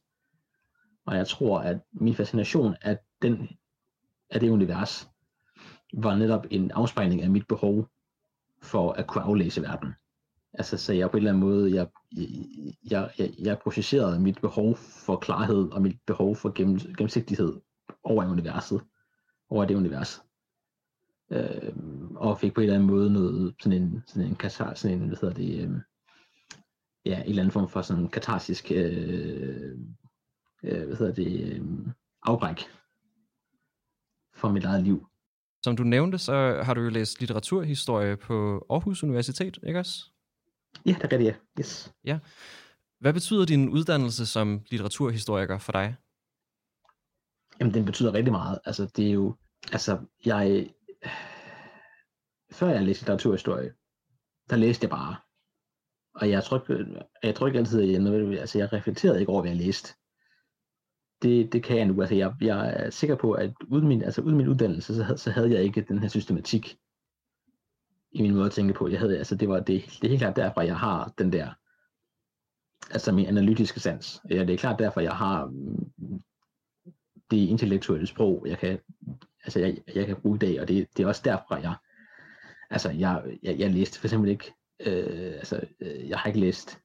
[1.06, 3.48] Og jeg tror, at min fascination af, den,
[4.30, 5.08] af det univers,
[5.94, 7.88] var netop en afspejling af mit behov
[8.62, 9.88] for at kunne aflæse verden.
[10.52, 11.86] Altså, så jeg på en eller anden måde, jeg,
[12.90, 17.60] jeg, jeg, jeg projicerede mit behov for klarhed og mit behov for gennem, gennemsigtighed
[18.04, 18.80] over i universet
[19.50, 20.22] over det univers.
[21.30, 21.72] Øh,
[22.16, 25.08] og fik på en eller anden måde noget, sådan en, sådan en katar, sådan en,
[25.08, 25.70] hvad hedder det, øh,
[27.04, 29.78] ja, en eller anden form for sådan katarsisk, øh,
[30.62, 31.62] øh, hvad hedder det, øh,
[32.22, 32.62] afbræk
[34.34, 35.06] for mit eget liv.
[35.64, 40.10] Som du nævnte, så har du jo læst litteraturhistorie på Aarhus Universitet, ikke også?
[40.86, 41.34] Ja, det er rigtigt, ja.
[41.60, 41.92] Yes.
[42.04, 42.18] Ja.
[43.00, 45.96] Hvad betyder din uddannelse som litteraturhistoriker for dig?
[47.60, 48.58] Jamen, den betyder rigtig meget.
[48.64, 49.36] Altså, det er jo,
[49.72, 50.70] altså, jeg,
[52.50, 53.72] før jeg læste litteraturhistorie,
[54.50, 55.16] der læste jeg bare.
[56.14, 59.40] Og jeg tror ikke, jeg tror ikke altid, at jeg, altså, jeg reflekterede ikke over,
[59.40, 59.94] hvad jeg læste.
[61.22, 62.00] Det, det kan jeg nu.
[62.00, 65.30] Altså, jeg, jeg er sikker på, at uden min, altså, uden min uddannelse, så, så
[65.30, 66.78] havde jeg ikke den her systematik
[68.12, 68.88] i min måde at tænke på.
[68.88, 71.50] Jeg havde, altså, det, var, det, det er helt klart derfor, jeg har den der,
[72.90, 74.22] altså min analytiske sans.
[74.30, 75.52] Ja, det er klart derfor, jeg har
[77.30, 78.78] det intellektuelle sprog, jeg kan,
[79.44, 81.74] altså jeg, jeg kan bruge i dag, og det, det er også derfor, jeg,
[82.70, 86.78] altså jeg, jeg, jeg læste for eksempel ikke, øh, altså øh, jeg har ikke læst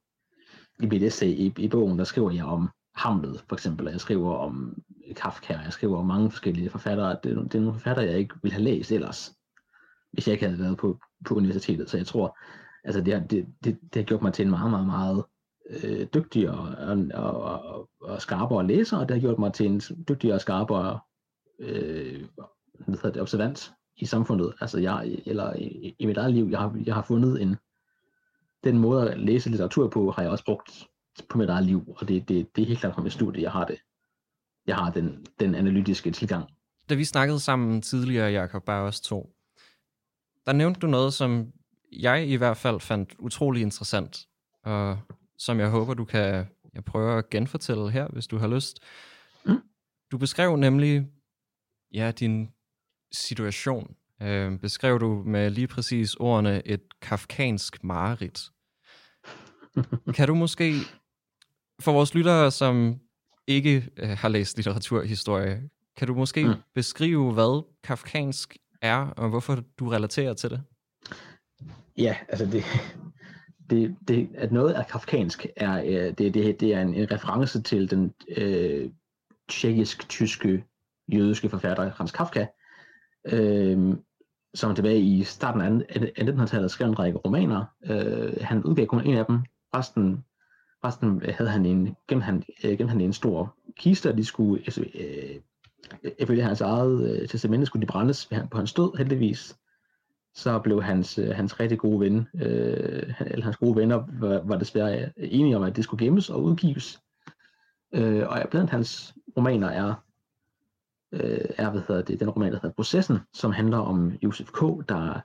[0.80, 4.36] i mit essay i, i bogen, der skriver jeg om Hamlet, for eksempel, jeg skriver
[4.36, 4.84] om
[5.16, 8.36] Kafka, og jeg skriver om mange forskellige forfattere, det, det er nogle forfattere, jeg ikke
[8.42, 9.34] ville have læst ellers,
[10.12, 12.38] hvis jeg ikke havde været på, på universitetet, så jeg tror,
[12.84, 15.24] altså det, har, det, det, det har gjort mig til en meget, meget, meget
[15.70, 19.82] øh, dygtigere og, og, og, og skarpere læser, og det har gjort mig til en
[20.10, 21.00] dygtigere og skarpere
[21.60, 22.24] øh,
[22.86, 24.54] hvad hedder det, observant i samfundet.
[24.62, 27.56] Altså jeg, eller i, i mit eget liv, jeg har, jeg har fundet en,
[28.64, 30.88] den måde at læse litteratur på, har jeg også brugt
[31.30, 33.52] på mit eget liv, og det, det, det er helt klart fra mit studie, jeg
[33.52, 33.78] har det.
[34.68, 36.50] Jeg har den, den analytiske tilgang.
[36.90, 39.30] Da vi snakkede sammen tidligere, Jacob, bare os to,
[40.46, 41.52] der nævnte du noget, som
[41.92, 44.28] jeg i hvert fald fandt utrolig interessant,
[44.64, 44.98] og
[45.46, 48.80] som jeg håber, du kan jeg prøver at genfortælle her, hvis du har lyst.
[49.46, 49.62] Mm.
[50.12, 51.08] Du beskrev nemlig
[51.94, 52.50] ja, din
[53.12, 53.96] situation.
[54.22, 58.50] Øh, beskrev du med lige præcis ordene et kafkansk mareridt.
[60.16, 60.74] kan du måske,
[61.80, 63.00] for vores lyttere, som
[63.48, 66.54] ikke øh, har læst litteraturhistorie, kan du måske mm.
[66.76, 70.64] beskrive, hvad kafkansk er, og hvorfor du relaterer til det?
[71.98, 72.64] Ja, altså det,
[73.70, 77.62] det, det, at noget er kafkansk, er, øh, det, det, det er en, en reference
[77.62, 78.90] til den øh,
[79.50, 80.64] tjekkisk-tyske
[81.14, 82.46] jødiske forfatter Hans Kafka,
[83.26, 83.96] øh,
[84.54, 85.80] som tilbage i starten af
[86.20, 87.66] 1900-tallet skrev en række romaner.
[87.86, 89.40] Øh, han udgav kun en af dem.
[89.76, 90.26] Resten,
[90.84, 94.64] resten havde han en, gennem han, øh, gennem han en stor kiste, og de skulle,
[94.66, 95.36] altså, øh,
[96.20, 99.58] ifølge hans eget øh, testamente, skulle de brændes på hans død, heldigvis
[100.36, 104.58] så blev hans, øh, hans rigtig gode ven, øh, eller hans gode venner, var, var
[104.58, 107.02] desværre øh, enige om, at det skulle gemmes og udgives.
[107.94, 109.94] Øh, og blandt hans romaner er,
[111.12, 114.62] øh, er hvad hedder det, den roman, der hedder Processen, som handler om Josef K.,
[114.90, 115.22] der,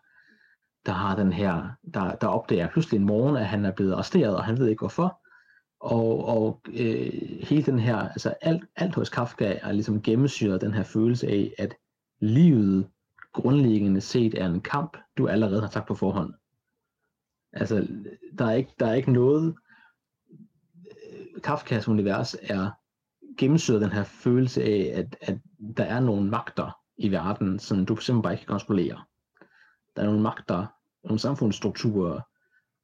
[0.87, 4.37] der har den her, der, der opdager pludselig en morgen, at han er blevet arresteret,
[4.37, 5.21] og han ved ikke hvorfor.
[5.81, 10.75] Og, og øh, hele den her, altså alt, alt hos Kafka er ligesom gennemsyret den
[10.75, 11.75] her følelse af, at
[12.21, 12.89] livet
[13.43, 16.35] grundlæggende set er en kamp, du allerede har tabt på forhånd.
[17.53, 17.87] Altså,
[18.39, 19.55] der er ikke, der er ikke noget...
[21.13, 22.71] Øh, Kafkas univers er
[23.39, 25.39] gennemsyret den her følelse af, at, at
[25.77, 29.05] der er nogle magter i verden, som du simpelthen bare ikke kan kontrollere.
[29.97, 30.67] Der er nogle magter,
[31.05, 32.21] nogle samfundsstrukturer,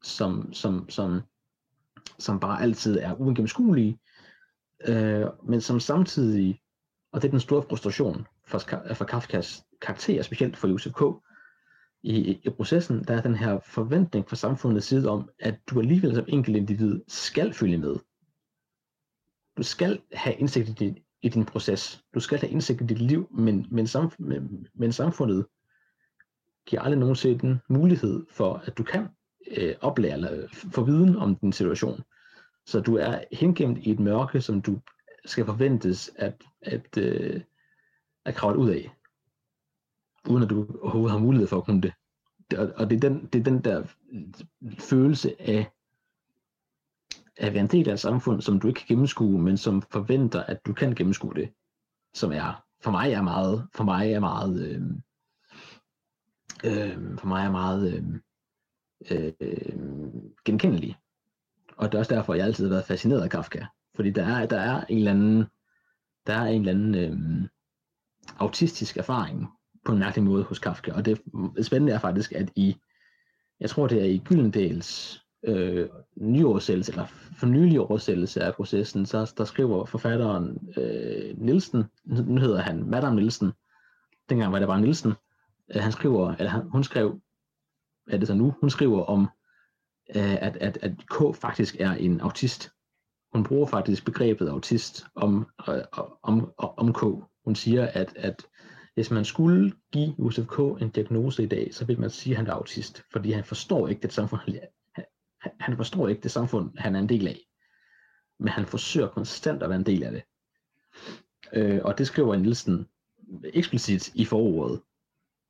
[0.02, 1.20] som, som, som,
[2.18, 3.98] som bare altid er uigennemskuelige,
[4.88, 6.60] øh, men som samtidig,
[7.12, 8.58] og det er den store frustration for,
[8.94, 11.02] for Kafkas karakter, specielt for Josef K.,
[12.02, 16.14] i, i processen, der er den her forventning fra samfundets side om, at du alligevel
[16.14, 17.96] som enkelt individ skal følge med.
[19.56, 22.04] Du skal have indsigt i din, i din proces.
[22.14, 25.46] Du skal have indsigt i dit liv, men, men, samf- men, men samfundet
[26.66, 29.08] giver aldrig nogensinde mulighed for, at du kan
[29.56, 32.00] øh, oplære eller få viden om din situation.
[32.66, 34.80] Så du er hengemt i et mørke, som du
[35.24, 37.40] skal forventes at, at, øh,
[38.24, 38.90] at kravle ud af,
[40.28, 41.92] uden at du overhovedet har mulighed for at kunne det.
[42.58, 43.86] Og, og det, er den, det er den der
[44.78, 45.70] følelse af
[47.36, 50.42] at være en del af et samfund, som du ikke kan gennemskue, men som forventer,
[50.42, 51.52] at du kan gennemskue det,
[52.14, 54.82] som er, for mig er meget, for mig er meget, øh,
[56.64, 59.62] øh, for mig er meget øh, øh,
[60.44, 60.96] genkendelig.
[61.76, 63.66] Og det er også derfor, jeg altid har været fascineret af Kafka.
[63.94, 65.44] Fordi der er, der er en eller anden,
[66.26, 67.48] der er en eller anden øh,
[68.38, 69.48] autistisk erfaring
[69.84, 70.92] på en mærkelig måde hos Kafka.
[70.92, 71.20] Og det
[71.62, 72.76] spændende er faktisk, at i,
[73.60, 77.06] jeg tror det er i Gyldendals øh, nyoversættelse, eller
[77.38, 83.16] for nylig oversættelse af processen, så der skriver forfatteren øh, Nielsen, nu hedder han Madame
[83.16, 83.52] Nielsen,
[84.28, 85.12] dengang var det bare Nielsen,
[85.74, 87.20] øh, han skriver, eller han, hun skrev,
[88.08, 89.28] er det så nu, hun skriver om,
[90.16, 92.70] øh, at, at, at K faktisk er en autist.
[93.32, 95.82] Hun bruger faktisk begrebet autist om, øh,
[96.22, 97.02] om, om K.
[97.44, 98.46] Hun siger, at, at
[98.94, 100.58] hvis man skulle give Josef K.
[100.58, 103.88] en diagnose i dag, så vil man sige, at han er autist, fordi han forstår
[103.88, 104.40] ikke det samfund,
[104.94, 107.40] han, han forstår ikke det samfund, han er en del af.
[108.38, 110.22] Men han forsøger konstant at være en del af det.
[111.52, 112.86] Øh, og det skriver Nielsen
[113.44, 114.80] eksplicit i forordet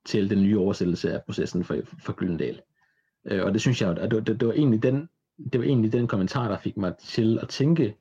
[0.07, 2.63] til den nye oversættelse af processen for, for Gyldendal.
[3.25, 5.09] Øh, og det synes jeg, at det, det, det, var egentlig den,
[5.53, 7.97] det var egentlig den kommentar, der fik mig til at tænke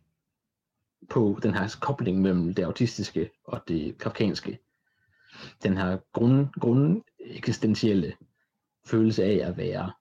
[1.13, 4.59] på den her kobling mellem det autistiske og det kafkanske.
[5.63, 8.13] Den her grund, grund eksistentielle
[8.85, 9.91] følelse af at være,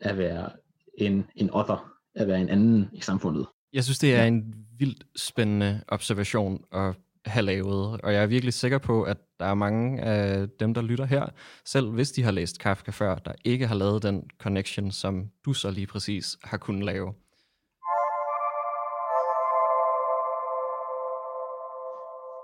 [0.00, 0.50] at være
[0.98, 3.46] en, en other, at være en anden i samfundet.
[3.72, 8.54] Jeg synes, det er en vildt spændende observation at have lavet, og jeg er virkelig
[8.54, 11.26] sikker på, at der er mange af dem, der lytter her,
[11.64, 15.52] selv hvis de har læst Kafka før, der ikke har lavet den connection, som du
[15.52, 17.14] så lige præcis har kunnet lave.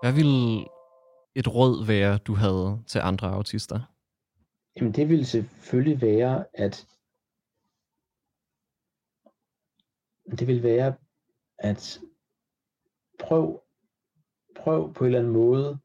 [0.02, 0.66] Hvad vil
[1.34, 3.80] et råd være, du havde til andre autister?
[4.76, 6.86] Jamen det ville selvfølgelig være, at
[10.38, 10.94] det vil være,
[11.58, 12.00] at
[13.18, 13.62] prøv,
[14.56, 15.78] prøv på en eller anden måde,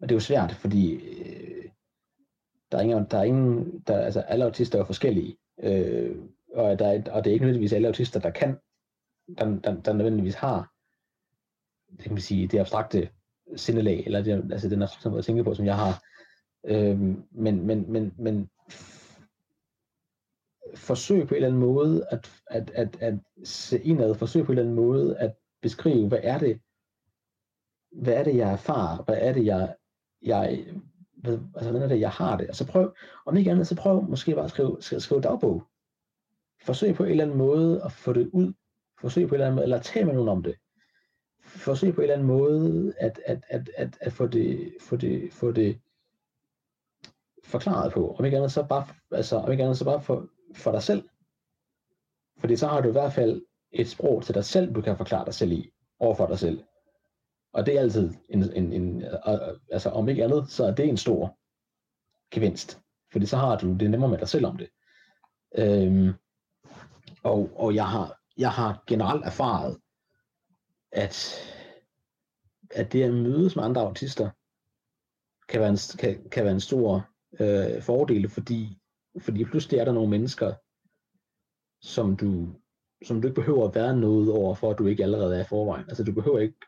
[0.00, 1.70] og det er jo svært, fordi øh,
[2.72, 6.16] der er ingen, der er ingen der, altså alle autister er forskellige, øh,
[6.54, 8.58] og, der er, og det er ikke nødvendigvis alle autister, der kan,
[9.38, 10.72] der, der, der nødvendigvis har,
[11.92, 13.08] det kan man sige, det abstrakte
[13.56, 16.02] sindelag, eller det, altså den abstrakte måde at tænke på, som jeg har.
[16.64, 18.50] Øhm, men, men, men, men
[20.74, 23.14] forsøg på en eller anden måde at, at, at, at
[23.44, 26.60] se indad, forsøg på en eller anden måde at beskrive, hvad er det,
[27.92, 29.76] hvad er det, jeg erfarer, hvad er det, jeg,
[30.22, 30.66] jeg
[31.16, 32.56] ved, altså, hvordan er det, jeg har det.
[32.56, 32.94] Så prøv,
[33.26, 35.62] om ikke andet, så prøv måske bare at skrive, skrive, skrive dagbog.
[36.62, 38.52] Forsøg på en eller anden måde at få det ud.
[39.00, 40.56] Forsøg på en eller anden måde, eller tal med nogen om det.
[41.40, 45.32] Forsøg på en eller anden måde at, at, at, at, at få, det, få, det,
[45.32, 45.80] få det
[47.44, 48.14] forklaret på.
[48.18, 51.08] Om ikke andet, så bare, altså, om ikke andet, så bare for, for dig selv.
[52.38, 53.42] Fordi så har du i hvert fald
[53.72, 56.64] et sprog til dig selv, du kan forklare dig selv i, over for dig selv.
[57.52, 60.74] Og det er altid, en, en, en, øh, øh, altså om ikke andet, så er
[60.74, 61.38] det en stor
[62.30, 62.80] gevinst.
[63.12, 64.68] Fordi så har du det nemmere med dig selv om det.
[65.58, 66.12] Øhm,
[67.22, 69.78] og, og jeg har, jeg har generelt erfaret,
[70.92, 71.34] at,
[72.70, 74.30] at det at mødes med andre autister,
[75.48, 77.08] kan være en, kan, kan være en stor
[77.40, 78.78] øh, fordel, fordi
[79.18, 80.54] fordi pludselig er der nogle mennesker,
[81.80, 82.48] som du,
[83.04, 85.48] som du ikke behøver at være noget over, for at du ikke allerede er i
[85.48, 85.84] forvejen.
[85.88, 86.58] Altså du behøver ikke,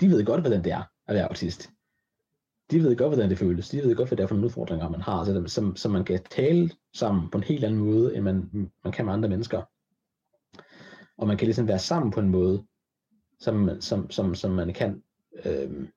[0.00, 1.70] de ved godt, hvordan det er at være autist.
[2.70, 3.68] De ved godt, hvordan det føles.
[3.68, 6.04] De ved godt, hvad det er for nogle udfordringer, man har, så, som, som man
[6.04, 9.62] kan tale sammen på en helt anden måde, end man, man kan med andre mennesker.
[11.18, 12.64] Og man kan ligesom være sammen på en måde,
[13.38, 15.02] som, som, som, som man kan
[15.44, 15.88] øh,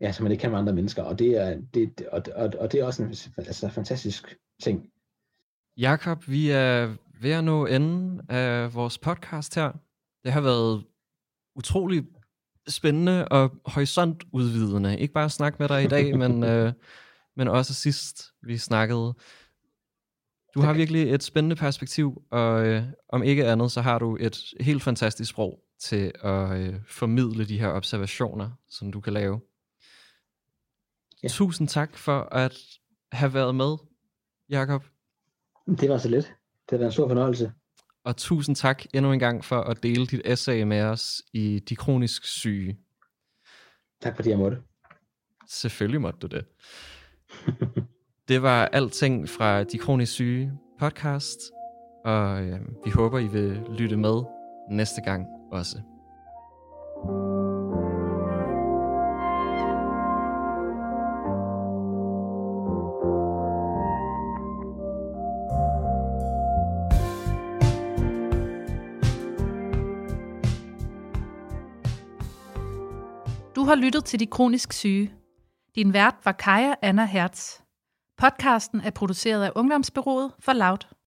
[0.00, 1.02] ja, som man ikke kan med andre mennesker.
[1.02, 4.90] Og det er, det, og, og, og det er også en altså, fantastisk ting.
[5.76, 9.72] Jakob, vi er ved at nå enden af vores podcast her.
[10.24, 10.84] Det har været
[11.56, 12.06] utrolig
[12.68, 14.98] spændende og horisontudvidende.
[14.98, 16.72] Ikke bare at snakke med dig i dag, men, øh,
[17.36, 19.14] men også sidst vi snakkede.
[20.54, 24.38] Du har virkelig et spændende perspektiv, og øh, om ikke andet, så har du et
[24.60, 29.40] helt fantastisk sprog til at øh, formidle de her observationer, som du kan lave.
[31.22, 31.28] Ja.
[31.28, 32.58] Tusind tak for at
[33.12, 33.76] have været med,
[34.50, 34.84] Jakob.
[35.66, 36.34] Det var så lidt.
[36.70, 37.52] Det var en stor fornøjelse.
[38.04, 41.76] Og tusind tak endnu en gang for at dele dit essay med os i De
[41.76, 42.78] Kronisk Syge.
[44.00, 44.58] Tak fordi jeg måtte.
[45.48, 46.44] Selvfølgelig måtte du det.
[48.28, 51.38] det var alting fra De Kronisk Syge podcast,
[52.04, 54.22] og øh, vi håber, I vil lytte med
[54.70, 55.76] næste gang også.
[73.56, 75.12] Du har lyttet til De Kronisk Syge.
[75.74, 77.63] Din vært var Kaja Anna Hertz.
[78.24, 80.93] Podcasten er produceret af Ungdomsbyrået for Loud.